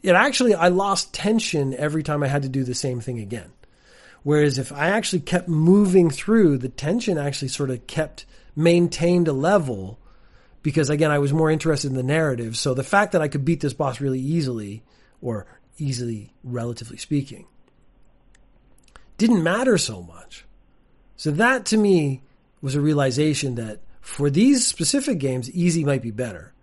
It 0.02 0.12
actually, 0.12 0.54
I 0.54 0.68
lost 0.68 1.12
tension 1.12 1.74
every 1.74 2.02
time 2.02 2.22
I 2.22 2.28
had 2.28 2.42
to 2.42 2.48
do 2.48 2.64
the 2.64 2.74
same 2.74 3.00
thing 3.00 3.18
again. 3.18 3.52
Whereas 4.22 4.58
if 4.58 4.72
I 4.72 4.88
actually 4.88 5.20
kept 5.20 5.48
moving 5.48 6.08
through, 6.08 6.58
the 6.58 6.70
tension 6.70 7.18
actually 7.18 7.48
sort 7.48 7.70
of 7.70 7.86
kept 7.86 8.24
maintained 8.56 9.28
a 9.28 9.32
level 9.32 9.98
because 10.64 10.88
again, 10.88 11.10
I 11.10 11.18
was 11.20 11.32
more 11.32 11.50
interested 11.50 11.90
in 11.90 11.96
the 11.96 12.02
narrative. 12.02 12.56
So 12.56 12.72
the 12.72 12.82
fact 12.82 13.12
that 13.12 13.20
I 13.22 13.28
could 13.28 13.44
beat 13.44 13.60
this 13.60 13.74
boss 13.74 14.00
really 14.00 14.18
easily, 14.18 14.82
or 15.20 15.46
easily, 15.76 16.32
relatively 16.42 16.96
speaking, 16.96 17.46
didn't 19.18 19.42
matter 19.42 19.76
so 19.78 20.02
much. 20.02 20.46
So 21.16 21.30
that 21.32 21.66
to 21.66 21.76
me 21.76 22.22
was 22.62 22.74
a 22.74 22.80
realization 22.80 23.56
that 23.56 23.80
for 24.00 24.30
these 24.30 24.66
specific 24.66 25.18
games, 25.18 25.50
easy 25.50 25.84
might 25.84 26.02
be 26.02 26.10
better. 26.10 26.54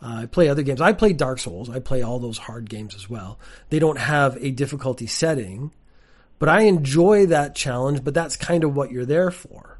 Uh, 0.00 0.20
I 0.22 0.26
play 0.26 0.48
other 0.48 0.62
games. 0.62 0.80
I 0.80 0.92
play 0.92 1.12
Dark 1.12 1.40
Souls. 1.40 1.68
I 1.68 1.80
play 1.80 2.02
all 2.02 2.20
those 2.20 2.38
hard 2.38 2.70
games 2.70 2.94
as 2.94 3.10
well. 3.10 3.40
They 3.70 3.80
don't 3.80 3.98
have 3.98 4.36
a 4.36 4.52
difficulty 4.52 5.08
setting, 5.08 5.72
but 6.38 6.48
I 6.48 6.62
enjoy 6.62 7.26
that 7.26 7.56
challenge, 7.56 8.04
but 8.04 8.14
that's 8.14 8.36
kind 8.36 8.62
of 8.62 8.76
what 8.76 8.92
you're 8.92 9.04
there 9.04 9.32
for. 9.32 9.77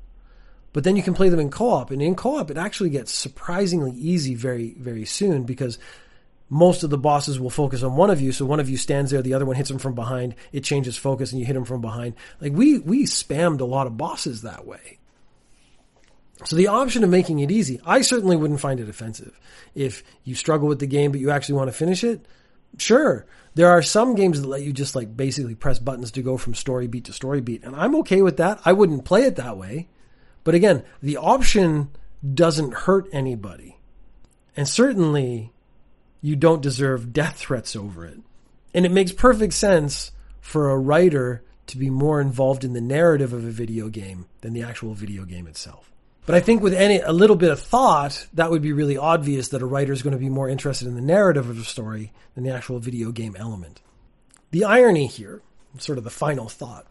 But 0.78 0.84
then 0.84 0.94
you 0.94 1.02
can 1.02 1.14
play 1.14 1.28
them 1.28 1.40
in 1.40 1.50
co-op, 1.50 1.90
and 1.90 2.00
in 2.00 2.14
co-op, 2.14 2.52
it 2.52 2.56
actually 2.56 2.90
gets 2.90 3.12
surprisingly 3.12 3.90
easy 3.90 4.36
very, 4.36 4.76
very 4.78 5.04
soon 5.04 5.42
because 5.42 5.76
most 6.48 6.84
of 6.84 6.90
the 6.90 6.96
bosses 6.96 7.40
will 7.40 7.50
focus 7.50 7.82
on 7.82 7.96
one 7.96 8.10
of 8.10 8.20
you. 8.20 8.30
So 8.30 8.44
one 8.44 8.60
of 8.60 8.70
you 8.70 8.76
stands 8.76 9.10
there, 9.10 9.20
the 9.20 9.34
other 9.34 9.44
one 9.44 9.56
hits 9.56 9.72
him 9.72 9.78
from 9.78 9.96
behind. 9.96 10.36
It 10.52 10.62
changes 10.62 10.96
focus, 10.96 11.32
and 11.32 11.40
you 11.40 11.46
hit 11.46 11.56
him 11.56 11.64
from 11.64 11.80
behind. 11.80 12.14
Like 12.40 12.52
we 12.52 12.78
we 12.78 13.06
spammed 13.06 13.60
a 13.60 13.64
lot 13.64 13.88
of 13.88 13.96
bosses 13.96 14.42
that 14.42 14.68
way. 14.68 14.98
So 16.44 16.54
the 16.54 16.68
option 16.68 17.02
of 17.02 17.10
making 17.10 17.40
it 17.40 17.50
easy, 17.50 17.80
I 17.84 18.02
certainly 18.02 18.36
wouldn't 18.36 18.60
find 18.60 18.78
it 18.78 18.88
offensive. 18.88 19.36
If 19.74 20.04
you 20.22 20.36
struggle 20.36 20.68
with 20.68 20.78
the 20.78 20.86
game 20.86 21.10
but 21.10 21.18
you 21.18 21.32
actually 21.32 21.56
want 21.56 21.70
to 21.70 21.76
finish 21.76 22.04
it, 22.04 22.24
sure. 22.76 23.26
There 23.56 23.70
are 23.70 23.82
some 23.82 24.14
games 24.14 24.40
that 24.40 24.46
let 24.46 24.62
you 24.62 24.72
just 24.72 24.94
like 24.94 25.16
basically 25.16 25.56
press 25.56 25.80
buttons 25.80 26.12
to 26.12 26.22
go 26.22 26.36
from 26.36 26.54
story 26.54 26.86
beat 26.86 27.06
to 27.06 27.12
story 27.12 27.40
beat, 27.40 27.64
and 27.64 27.74
I'm 27.74 27.96
okay 27.96 28.22
with 28.22 28.36
that. 28.36 28.60
I 28.64 28.74
wouldn't 28.74 29.04
play 29.04 29.24
it 29.24 29.34
that 29.34 29.56
way. 29.56 29.88
But 30.44 30.54
again, 30.54 30.82
the 31.02 31.16
option 31.16 31.90
doesn't 32.34 32.74
hurt 32.74 33.08
anybody. 33.12 33.78
And 34.56 34.68
certainly 34.68 35.52
you 36.20 36.36
don't 36.36 36.62
deserve 36.62 37.12
death 37.12 37.36
threats 37.36 37.76
over 37.76 38.04
it. 38.04 38.18
And 38.74 38.84
it 38.84 38.92
makes 38.92 39.12
perfect 39.12 39.54
sense 39.54 40.12
for 40.40 40.70
a 40.70 40.78
writer 40.78 41.44
to 41.68 41.78
be 41.78 41.90
more 41.90 42.20
involved 42.20 42.64
in 42.64 42.72
the 42.72 42.80
narrative 42.80 43.32
of 43.32 43.44
a 43.44 43.50
video 43.50 43.88
game 43.88 44.26
than 44.40 44.52
the 44.52 44.62
actual 44.62 44.94
video 44.94 45.24
game 45.24 45.46
itself. 45.46 45.92
But 46.26 46.34
I 46.34 46.40
think 46.40 46.62
with 46.62 46.74
any 46.74 47.00
a 47.00 47.12
little 47.12 47.36
bit 47.36 47.50
of 47.50 47.60
thought, 47.60 48.26
that 48.34 48.50
would 48.50 48.60
be 48.60 48.72
really 48.72 48.98
obvious 48.98 49.48
that 49.48 49.62
a 49.62 49.66
writer 49.66 49.92
is 49.92 50.02
going 50.02 50.12
to 50.12 50.18
be 50.18 50.28
more 50.28 50.48
interested 50.48 50.86
in 50.86 50.94
the 50.94 51.00
narrative 51.00 51.48
of 51.48 51.58
a 51.58 51.64
story 51.64 52.12
than 52.34 52.44
the 52.44 52.50
actual 52.50 52.78
video 52.78 53.12
game 53.12 53.34
element. 53.38 53.80
The 54.50 54.64
irony 54.64 55.06
here, 55.06 55.40
sort 55.78 55.98
of 55.98 56.04
the 56.04 56.10
final 56.10 56.48
thought, 56.48 56.86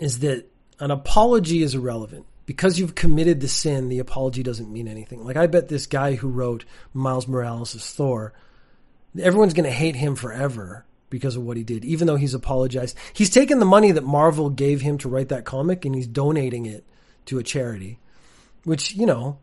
is 0.00 0.20
that 0.20 0.50
an 0.80 0.90
apology 0.90 1.62
is 1.62 1.74
irrelevant. 1.74 2.26
Because 2.46 2.78
you've 2.78 2.94
committed 2.94 3.42
the 3.42 3.48
sin, 3.48 3.90
the 3.90 3.98
apology 3.98 4.42
doesn't 4.42 4.72
mean 4.72 4.88
anything. 4.88 5.22
Like 5.22 5.36
I 5.36 5.46
bet 5.46 5.68
this 5.68 5.86
guy 5.86 6.14
who 6.14 6.28
wrote 6.28 6.64
Miles 6.94 7.28
Morales' 7.28 7.92
Thor, 7.92 8.32
everyone's 9.20 9.52
going 9.52 9.66
to 9.66 9.70
hate 9.70 9.96
him 9.96 10.14
forever 10.16 10.86
because 11.10 11.36
of 11.36 11.42
what 11.42 11.58
he 11.58 11.62
did, 11.62 11.84
even 11.84 12.06
though 12.06 12.16
he's 12.16 12.32
apologized. 12.32 12.96
He's 13.12 13.28
taken 13.28 13.58
the 13.58 13.66
money 13.66 13.92
that 13.92 14.04
Marvel 14.04 14.48
gave 14.48 14.80
him 14.80 14.96
to 14.98 15.10
write 15.10 15.28
that 15.28 15.44
comic 15.44 15.84
and 15.84 15.94
he's 15.94 16.06
donating 16.06 16.64
it 16.64 16.84
to 17.26 17.38
a 17.38 17.42
charity, 17.42 17.98
which, 18.64 18.94
you 18.94 19.04
know, 19.04 19.38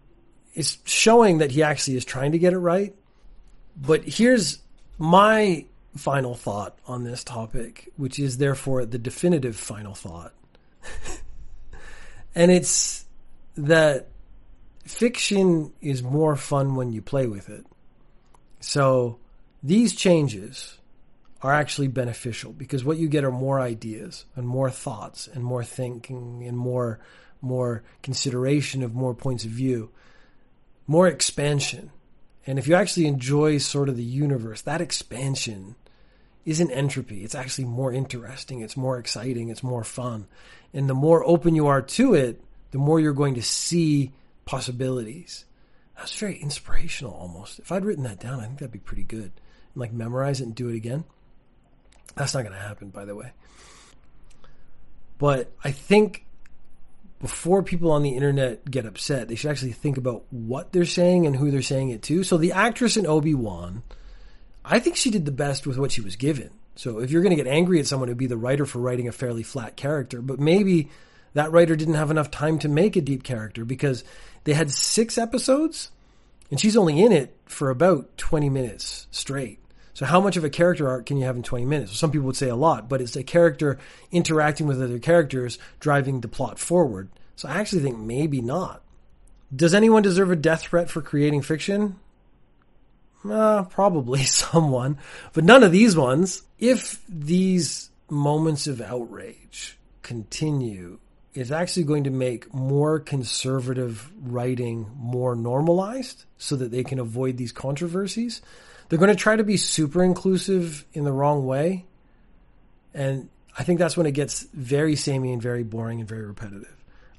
is 0.55 0.79
showing 0.85 1.37
that 1.39 1.51
he 1.51 1.61
actually 1.61 1.97
is 1.97 2.05
trying 2.05 2.31
to 2.31 2.39
get 2.39 2.53
it 2.53 2.57
right. 2.57 2.95
But 3.75 4.03
here's 4.03 4.59
my 4.97 5.65
final 5.95 6.33
thought 6.33 6.77
on 6.87 7.03
this 7.03 7.23
topic, 7.23 7.91
which 7.97 8.19
is 8.19 8.37
therefore 8.37 8.85
the 8.85 8.97
definitive 8.97 9.55
final 9.55 9.93
thought. 9.93 10.33
And 12.35 12.51
it's 12.51 13.05
that 13.55 14.07
fiction 14.83 15.73
is 15.81 16.03
more 16.03 16.35
fun 16.35 16.75
when 16.75 16.91
you 16.91 17.01
play 17.01 17.27
with 17.27 17.49
it. 17.49 17.65
So 18.59 19.17
these 19.63 19.95
changes 19.95 20.77
are 21.41 21.53
actually 21.53 21.87
beneficial 21.87 22.51
because 22.51 22.83
what 22.83 22.97
you 22.97 23.07
get 23.07 23.23
are 23.23 23.31
more 23.31 23.59
ideas 23.59 24.25
and 24.35 24.47
more 24.47 24.69
thoughts 24.69 25.27
and 25.27 25.43
more 25.43 25.63
thinking 25.63 26.43
and 26.45 26.57
more 26.57 26.99
more 27.41 27.83
consideration 28.01 28.81
of 28.81 28.95
more 28.95 29.13
points 29.13 29.45
of 29.45 29.51
view, 29.51 29.91
more 30.87 31.07
expansion. 31.07 31.91
And 32.47 32.57
if 32.57 32.67
you 32.67 32.73
actually 32.73 33.05
enjoy 33.05 33.59
sort 33.59 33.87
of 33.87 33.97
the 33.97 34.03
universe, 34.03 34.61
that 34.63 34.81
expansion 34.81 35.75
isn't 36.45 36.71
entropy. 36.71 37.23
It's 37.23 37.35
actually 37.35 37.65
more 37.65 37.91
interesting. 37.91 38.61
It's 38.61 38.77
more 38.77 38.97
exciting. 38.99 39.49
It's 39.49 39.63
more 39.63 39.83
fun. 39.83 40.27
And 40.73 40.89
the 40.89 40.93
more 40.93 41.25
open 41.25 41.55
you 41.55 41.67
are 41.67 41.81
to 41.81 42.13
it, 42.13 42.41
the 42.71 42.77
more 42.77 42.99
you're 42.99 43.13
going 43.13 43.35
to 43.35 43.41
see 43.41 44.11
possibilities. 44.45 45.45
That's 45.97 46.15
very 46.15 46.37
inspirational 46.37 47.13
almost. 47.13 47.59
If 47.59 47.71
I'd 47.71 47.85
written 47.85 48.03
that 48.03 48.19
down, 48.19 48.39
I 48.39 48.43
think 48.43 48.59
that'd 48.59 48.71
be 48.71 48.79
pretty 48.79 49.03
good. 49.03 49.31
And 49.73 49.75
like 49.75 49.93
memorize 49.93 50.41
it 50.41 50.45
and 50.45 50.55
do 50.55 50.69
it 50.69 50.75
again. 50.75 51.05
That's 52.15 52.33
not 52.33 52.43
going 52.43 52.53
to 52.53 52.59
happen, 52.59 52.89
by 52.89 53.05
the 53.05 53.15
way. 53.15 53.31
But 55.17 55.51
I 55.63 55.71
think 55.71 56.25
before 57.19 57.63
people 57.63 57.91
on 57.91 58.03
the 58.03 58.15
internet 58.15 58.69
get 58.69 58.85
upset, 58.85 59.27
they 59.27 59.35
should 59.35 59.49
actually 59.49 59.71
think 59.71 59.97
about 59.97 60.25
what 60.29 60.71
they're 60.73 60.85
saying 60.85 61.25
and 61.25 61.35
who 61.35 61.49
they're 61.49 61.61
saying 61.61 61.89
it 61.89 62.03
to. 62.03 62.23
So 62.23 62.37
the 62.37 62.51
actress 62.51 62.97
in 62.97 63.07
Obi 63.07 63.33
Wan, 63.33 63.83
I 64.65 64.79
think 64.79 64.95
she 64.95 65.11
did 65.11 65.25
the 65.25 65.31
best 65.31 65.67
with 65.67 65.77
what 65.77 65.91
she 65.91 66.01
was 66.01 66.15
given. 66.15 66.49
So 66.75 66.99
if 66.99 67.11
you're 67.11 67.21
going 67.21 67.35
to 67.35 67.41
get 67.41 67.51
angry 67.51 67.79
at 67.79 67.87
someone, 67.87 68.09
it'd 68.09 68.17
be 68.17 68.27
the 68.27 68.37
writer 68.37 68.65
for 68.65 68.79
writing 68.79 69.07
a 69.07 69.11
fairly 69.11 69.43
flat 69.43 69.75
character. 69.75 70.21
But 70.21 70.39
maybe 70.39 70.89
that 71.33 71.51
writer 71.51 71.75
didn't 71.75 71.93
have 71.93 72.11
enough 72.11 72.31
time 72.31 72.59
to 72.59 72.69
make 72.69 72.95
a 72.95 73.01
deep 73.01 73.23
character 73.23 73.63
because 73.63 74.03
they 74.43 74.53
had 74.53 74.71
six 74.71 75.17
episodes 75.17 75.91
and 76.49 76.59
she's 76.59 76.77
only 76.77 77.01
in 77.01 77.11
it 77.11 77.35
for 77.45 77.69
about 77.69 78.17
20 78.17 78.49
minutes 78.49 79.07
straight. 79.11 79.59
So 79.93 80.05
how 80.05 80.19
much 80.19 80.35
of 80.35 80.43
a 80.43 80.49
character 80.49 80.89
arc 80.89 81.05
can 81.05 81.17
you 81.17 81.23
have 81.25 81.37
in 81.37 81.43
20 81.43 81.65
minutes? 81.65 81.97
Some 81.97 82.11
people 82.11 82.27
would 82.27 82.35
say 82.35 82.49
a 82.49 82.55
lot, 82.55 82.89
but 82.89 83.01
it's 83.01 83.15
a 83.15 83.23
character 83.23 83.79
interacting 84.11 84.67
with 84.67 84.81
other 84.81 84.99
characters 84.99 85.57
driving 85.79 86.21
the 86.21 86.27
plot 86.27 86.59
forward. 86.59 87.09
So 87.35 87.47
I 87.47 87.59
actually 87.59 87.81
think 87.81 87.97
maybe 87.97 88.41
not. 88.41 88.81
Does 89.55 89.73
anyone 89.73 90.01
deserve 90.01 90.31
a 90.31 90.35
death 90.35 90.63
threat 90.63 90.89
for 90.89 91.01
creating 91.01 91.43
fiction? 91.43 91.97
Uh, 93.29 93.63
probably 93.63 94.23
someone, 94.23 94.97
but 95.33 95.43
none 95.43 95.63
of 95.63 95.71
these 95.71 95.95
ones. 95.95 96.43
If 96.59 97.01
these 97.07 97.89
moments 98.09 98.67
of 98.67 98.81
outrage 98.81 99.77
continue, 100.03 100.99
it's 101.33 101.51
actually 101.51 101.83
going 101.83 102.05
to 102.05 102.11
make 102.11 102.53
more 102.53 102.99
conservative 102.99 104.11
writing 104.21 104.89
more 104.95 105.35
normalized 105.35 106.25
so 106.37 106.55
that 106.55 106.71
they 106.71 106.83
can 106.83 106.99
avoid 106.99 107.37
these 107.37 107.51
controversies. 107.51 108.41
They're 108.87 108.99
going 108.99 109.09
to 109.09 109.15
try 109.15 109.35
to 109.35 109.43
be 109.43 109.57
super 109.57 110.03
inclusive 110.03 110.85
in 110.93 111.03
the 111.03 111.11
wrong 111.11 111.45
way. 111.45 111.85
And 112.93 113.29
I 113.57 113.63
think 113.63 113.79
that's 113.79 113.97
when 113.97 114.05
it 114.05 114.11
gets 114.11 114.43
very 114.53 114.95
samey 114.95 115.33
and 115.33 115.41
very 115.41 115.63
boring 115.63 115.99
and 115.99 116.07
very 116.07 116.25
repetitive. 116.25 116.73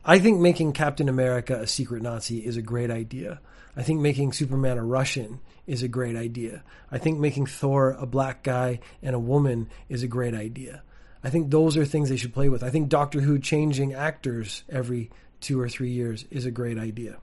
I 0.05 0.19
think 0.19 0.41
making 0.41 0.73
Captain 0.73 1.09
America 1.09 1.61
a 1.61 1.67
secret 1.67 2.03
Nazi 2.03 2.39
is 2.39 2.57
a 2.57 2.63
great 2.63 2.91
idea. 2.91 3.41
I 3.77 3.83
think 3.83 4.01
making 4.01 4.33
Superman 4.33 4.79
a 4.79 4.85
Russian 4.85 5.41
is 5.67 5.83
a 5.83 5.89
great 5.89 6.17
idea. 6.17 6.63
I 6.91 6.99
think 6.99 7.19
making 7.19 7.47
Thor 7.47 7.91
a 7.91 8.07
black 8.07 8.43
guy 8.43 8.81
and 9.03 9.15
a 9.15 9.21
woman 9.21 9.69
is 9.89 10.03
a 10.03 10.09
great 10.09 10.35
idea. 10.35 10.83
I 11.25 11.31
think 11.31 11.51
those 11.51 11.77
are 11.77 11.85
things 11.85 12.09
they 12.09 12.17
should 12.17 12.35
play 12.35 12.49
with. 12.49 12.63
I 12.63 12.71
think 12.71 12.89
Doctor 12.89 13.21
Who 13.21 13.39
changing 13.39 13.95
actors 13.95 14.63
every 14.69 15.11
two 15.41 15.61
or 15.61 15.69
three 15.69 15.91
years 15.91 16.25
is 16.31 16.47
a 16.47 16.51
great 16.51 16.79
idea. 16.79 17.19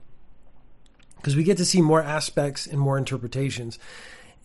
Because 1.16 1.36
we 1.36 1.44
get 1.44 1.56
to 1.56 1.64
see 1.64 1.80
more 1.80 2.02
aspects 2.02 2.66
and 2.66 2.78
more 2.78 2.98
interpretations. 2.98 3.78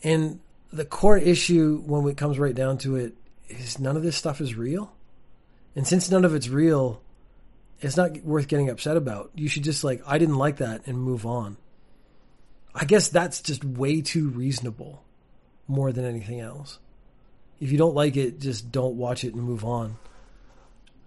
And 0.02 0.40
the 0.72 0.86
core 0.86 1.18
issue, 1.18 1.84
when 1.86 2.08
it 2.08 2.16
comes 2.16 2.40
right 2.40 2.56
down 2.56 2.78
to 2.80 2.96
it, 2.96 3.16
is 3.50 3.80
none 3.80 3.98
of 3.98 4.04
this 4.04 4.16
stuff 4.16 4.40
is 4.40 4.56
real. 4.56 4.94
And 5.76 5.86
since 5.86 6.10
none 6.10 6.24
of 6.24 6.36
it's 6.36 6.48
real, 6.48 7.02
it's 7.82 7.98
not 7.98 8.16
worth 8.24 8.48
getting 8.48 8.70
upset 8.70 8.98
about. 8.98 9.32
You 9.36 9.50
should 9.50 9.64
just 9.64 9.84
like, 9.84 10.02
I 10.08 10.18
didn't 10.18 10.38
like 10.38 10.58
that 10.58 10.88
and 10.88 10.98
move 10.98 11.26
on. 11.26 11.58
I 12.74 12.86
guess 12.86 13.10
that's 13.10 13.42
just 13.42 13.64
way 13.64 14.02
too 14.02 14.30
reasonable 14.30 15.04
more 15.68 15.92
than 15.92 16.06
anything 16.06 16.40
else. 16.40 16.80
If 17.60 17.72
you 17.72 17.78
don't 17.78 17.96
like 17.96 18.16
it, 18.16 18.40
just 18.40 18.72
don't 18.72 18.96
watch 18.96 19.24
it 19.24 19.34
and 19.34 19.44
move 19.44 19.66
on. 19.66 19.98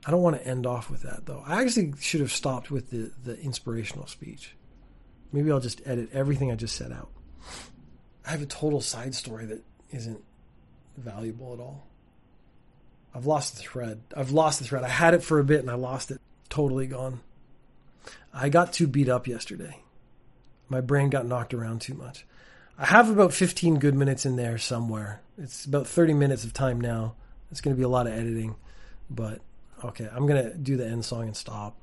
I 0.05 0.11
don't 0.11 0.23
want 0.23 0.37
to 0.37 0.47
end 0.47 0.67
off 0.67 0.91
with 0.91 1.03
that 1.03 1.27
though. 1.27 1.43
I 1.47 1.63
actually 1.63 1.95
should 2.01 2.21
have 2.21 2.33
stopped 2.33 2.71
with 2.71 2.91
the, 2.91 3.13
the 3.25 3.41
inspirational 3.41 4.07
speech. 4.07 4.55
Maybe 5.33 5.51
I'll 5.51 5.61
just 5.61 5.81
edit 5.87 6.11
everything 6.13 6.51
I 6.51 6.57
just 6.57 6.77
set 6.77 6.93
out. 6.93 7.11
I 8.27 8.31
have 8.31 8.43
a 8.43 8.47
total 8.47 8.81
side 8.81 9.15
story 9.15 9.47
that 9.47 9.63
isn't 9.91 10.23
valuable 10.97 11.55
at 11.55 11.61
all. 11.61 11.87
I've 13.15 13.27
lost 13.27 13.57
the 13.57 13.63
thread. 13.63 14.01
I've 14.17 14.31
lost 14.31 14.59
the 14.59 14.65
thread. 14.65 14.85
I 14.85 14.89
had 14.89 15.15
it 15.15 15.23
for 15.23 15.39
a 15.39 15.45
bit 15.45 15.61
and 15.61 15.71
I 15.71 15.75
lost 15.75 16.11
it. 16.11 16.21
Totally 16.49 16.87
gone. 16.87 17.21
I 18.33 18.49
got 18.49 18.73
too 18.73 18.87
beat 18.87 19.09
up 19.09 19.27
yesterday. 19.27 19.83
My 20.73 20.81
brain 20.81 21.11
got 21.11 21.27
knocked 21.27 21.53
around 21.53 21.83
too 21.83 21.93
much. 21.93 22.25
I 22.79 22.87
have 22.87 23.11
about 23.11 23.35
15 23.35 23.79
good 23.79 23.95
minutes 23.95 24.25
in 24.25 24.37
there 24.37 24.57
somewhere. 24.57 25.21
It's 25.37 25.67
about 25.67 25.87
30 25.87 26.15
minutes 26.15 26.45
of 26.45 26.55
time 26.55 26.81
now. 26.81 27.15
It's 27.51 27.61
going 27.61 27.77
to 27.77 27.79
be 27.79 27.85
a 27.85 27.91
lot 27.91 28.07
of 28.07 28.15
editing, 28.15 28.57
but 29.11 29.43
okay, 29.85 30.09
I'm 30.11 30.27
going 30.27 30.43
to 30.43 30.57
do 30.57 30.79
the 30.79 30.87
end 30.87 31.05
song 31.05 31.25
and 31.25 31.37
stop. 31.37 31.77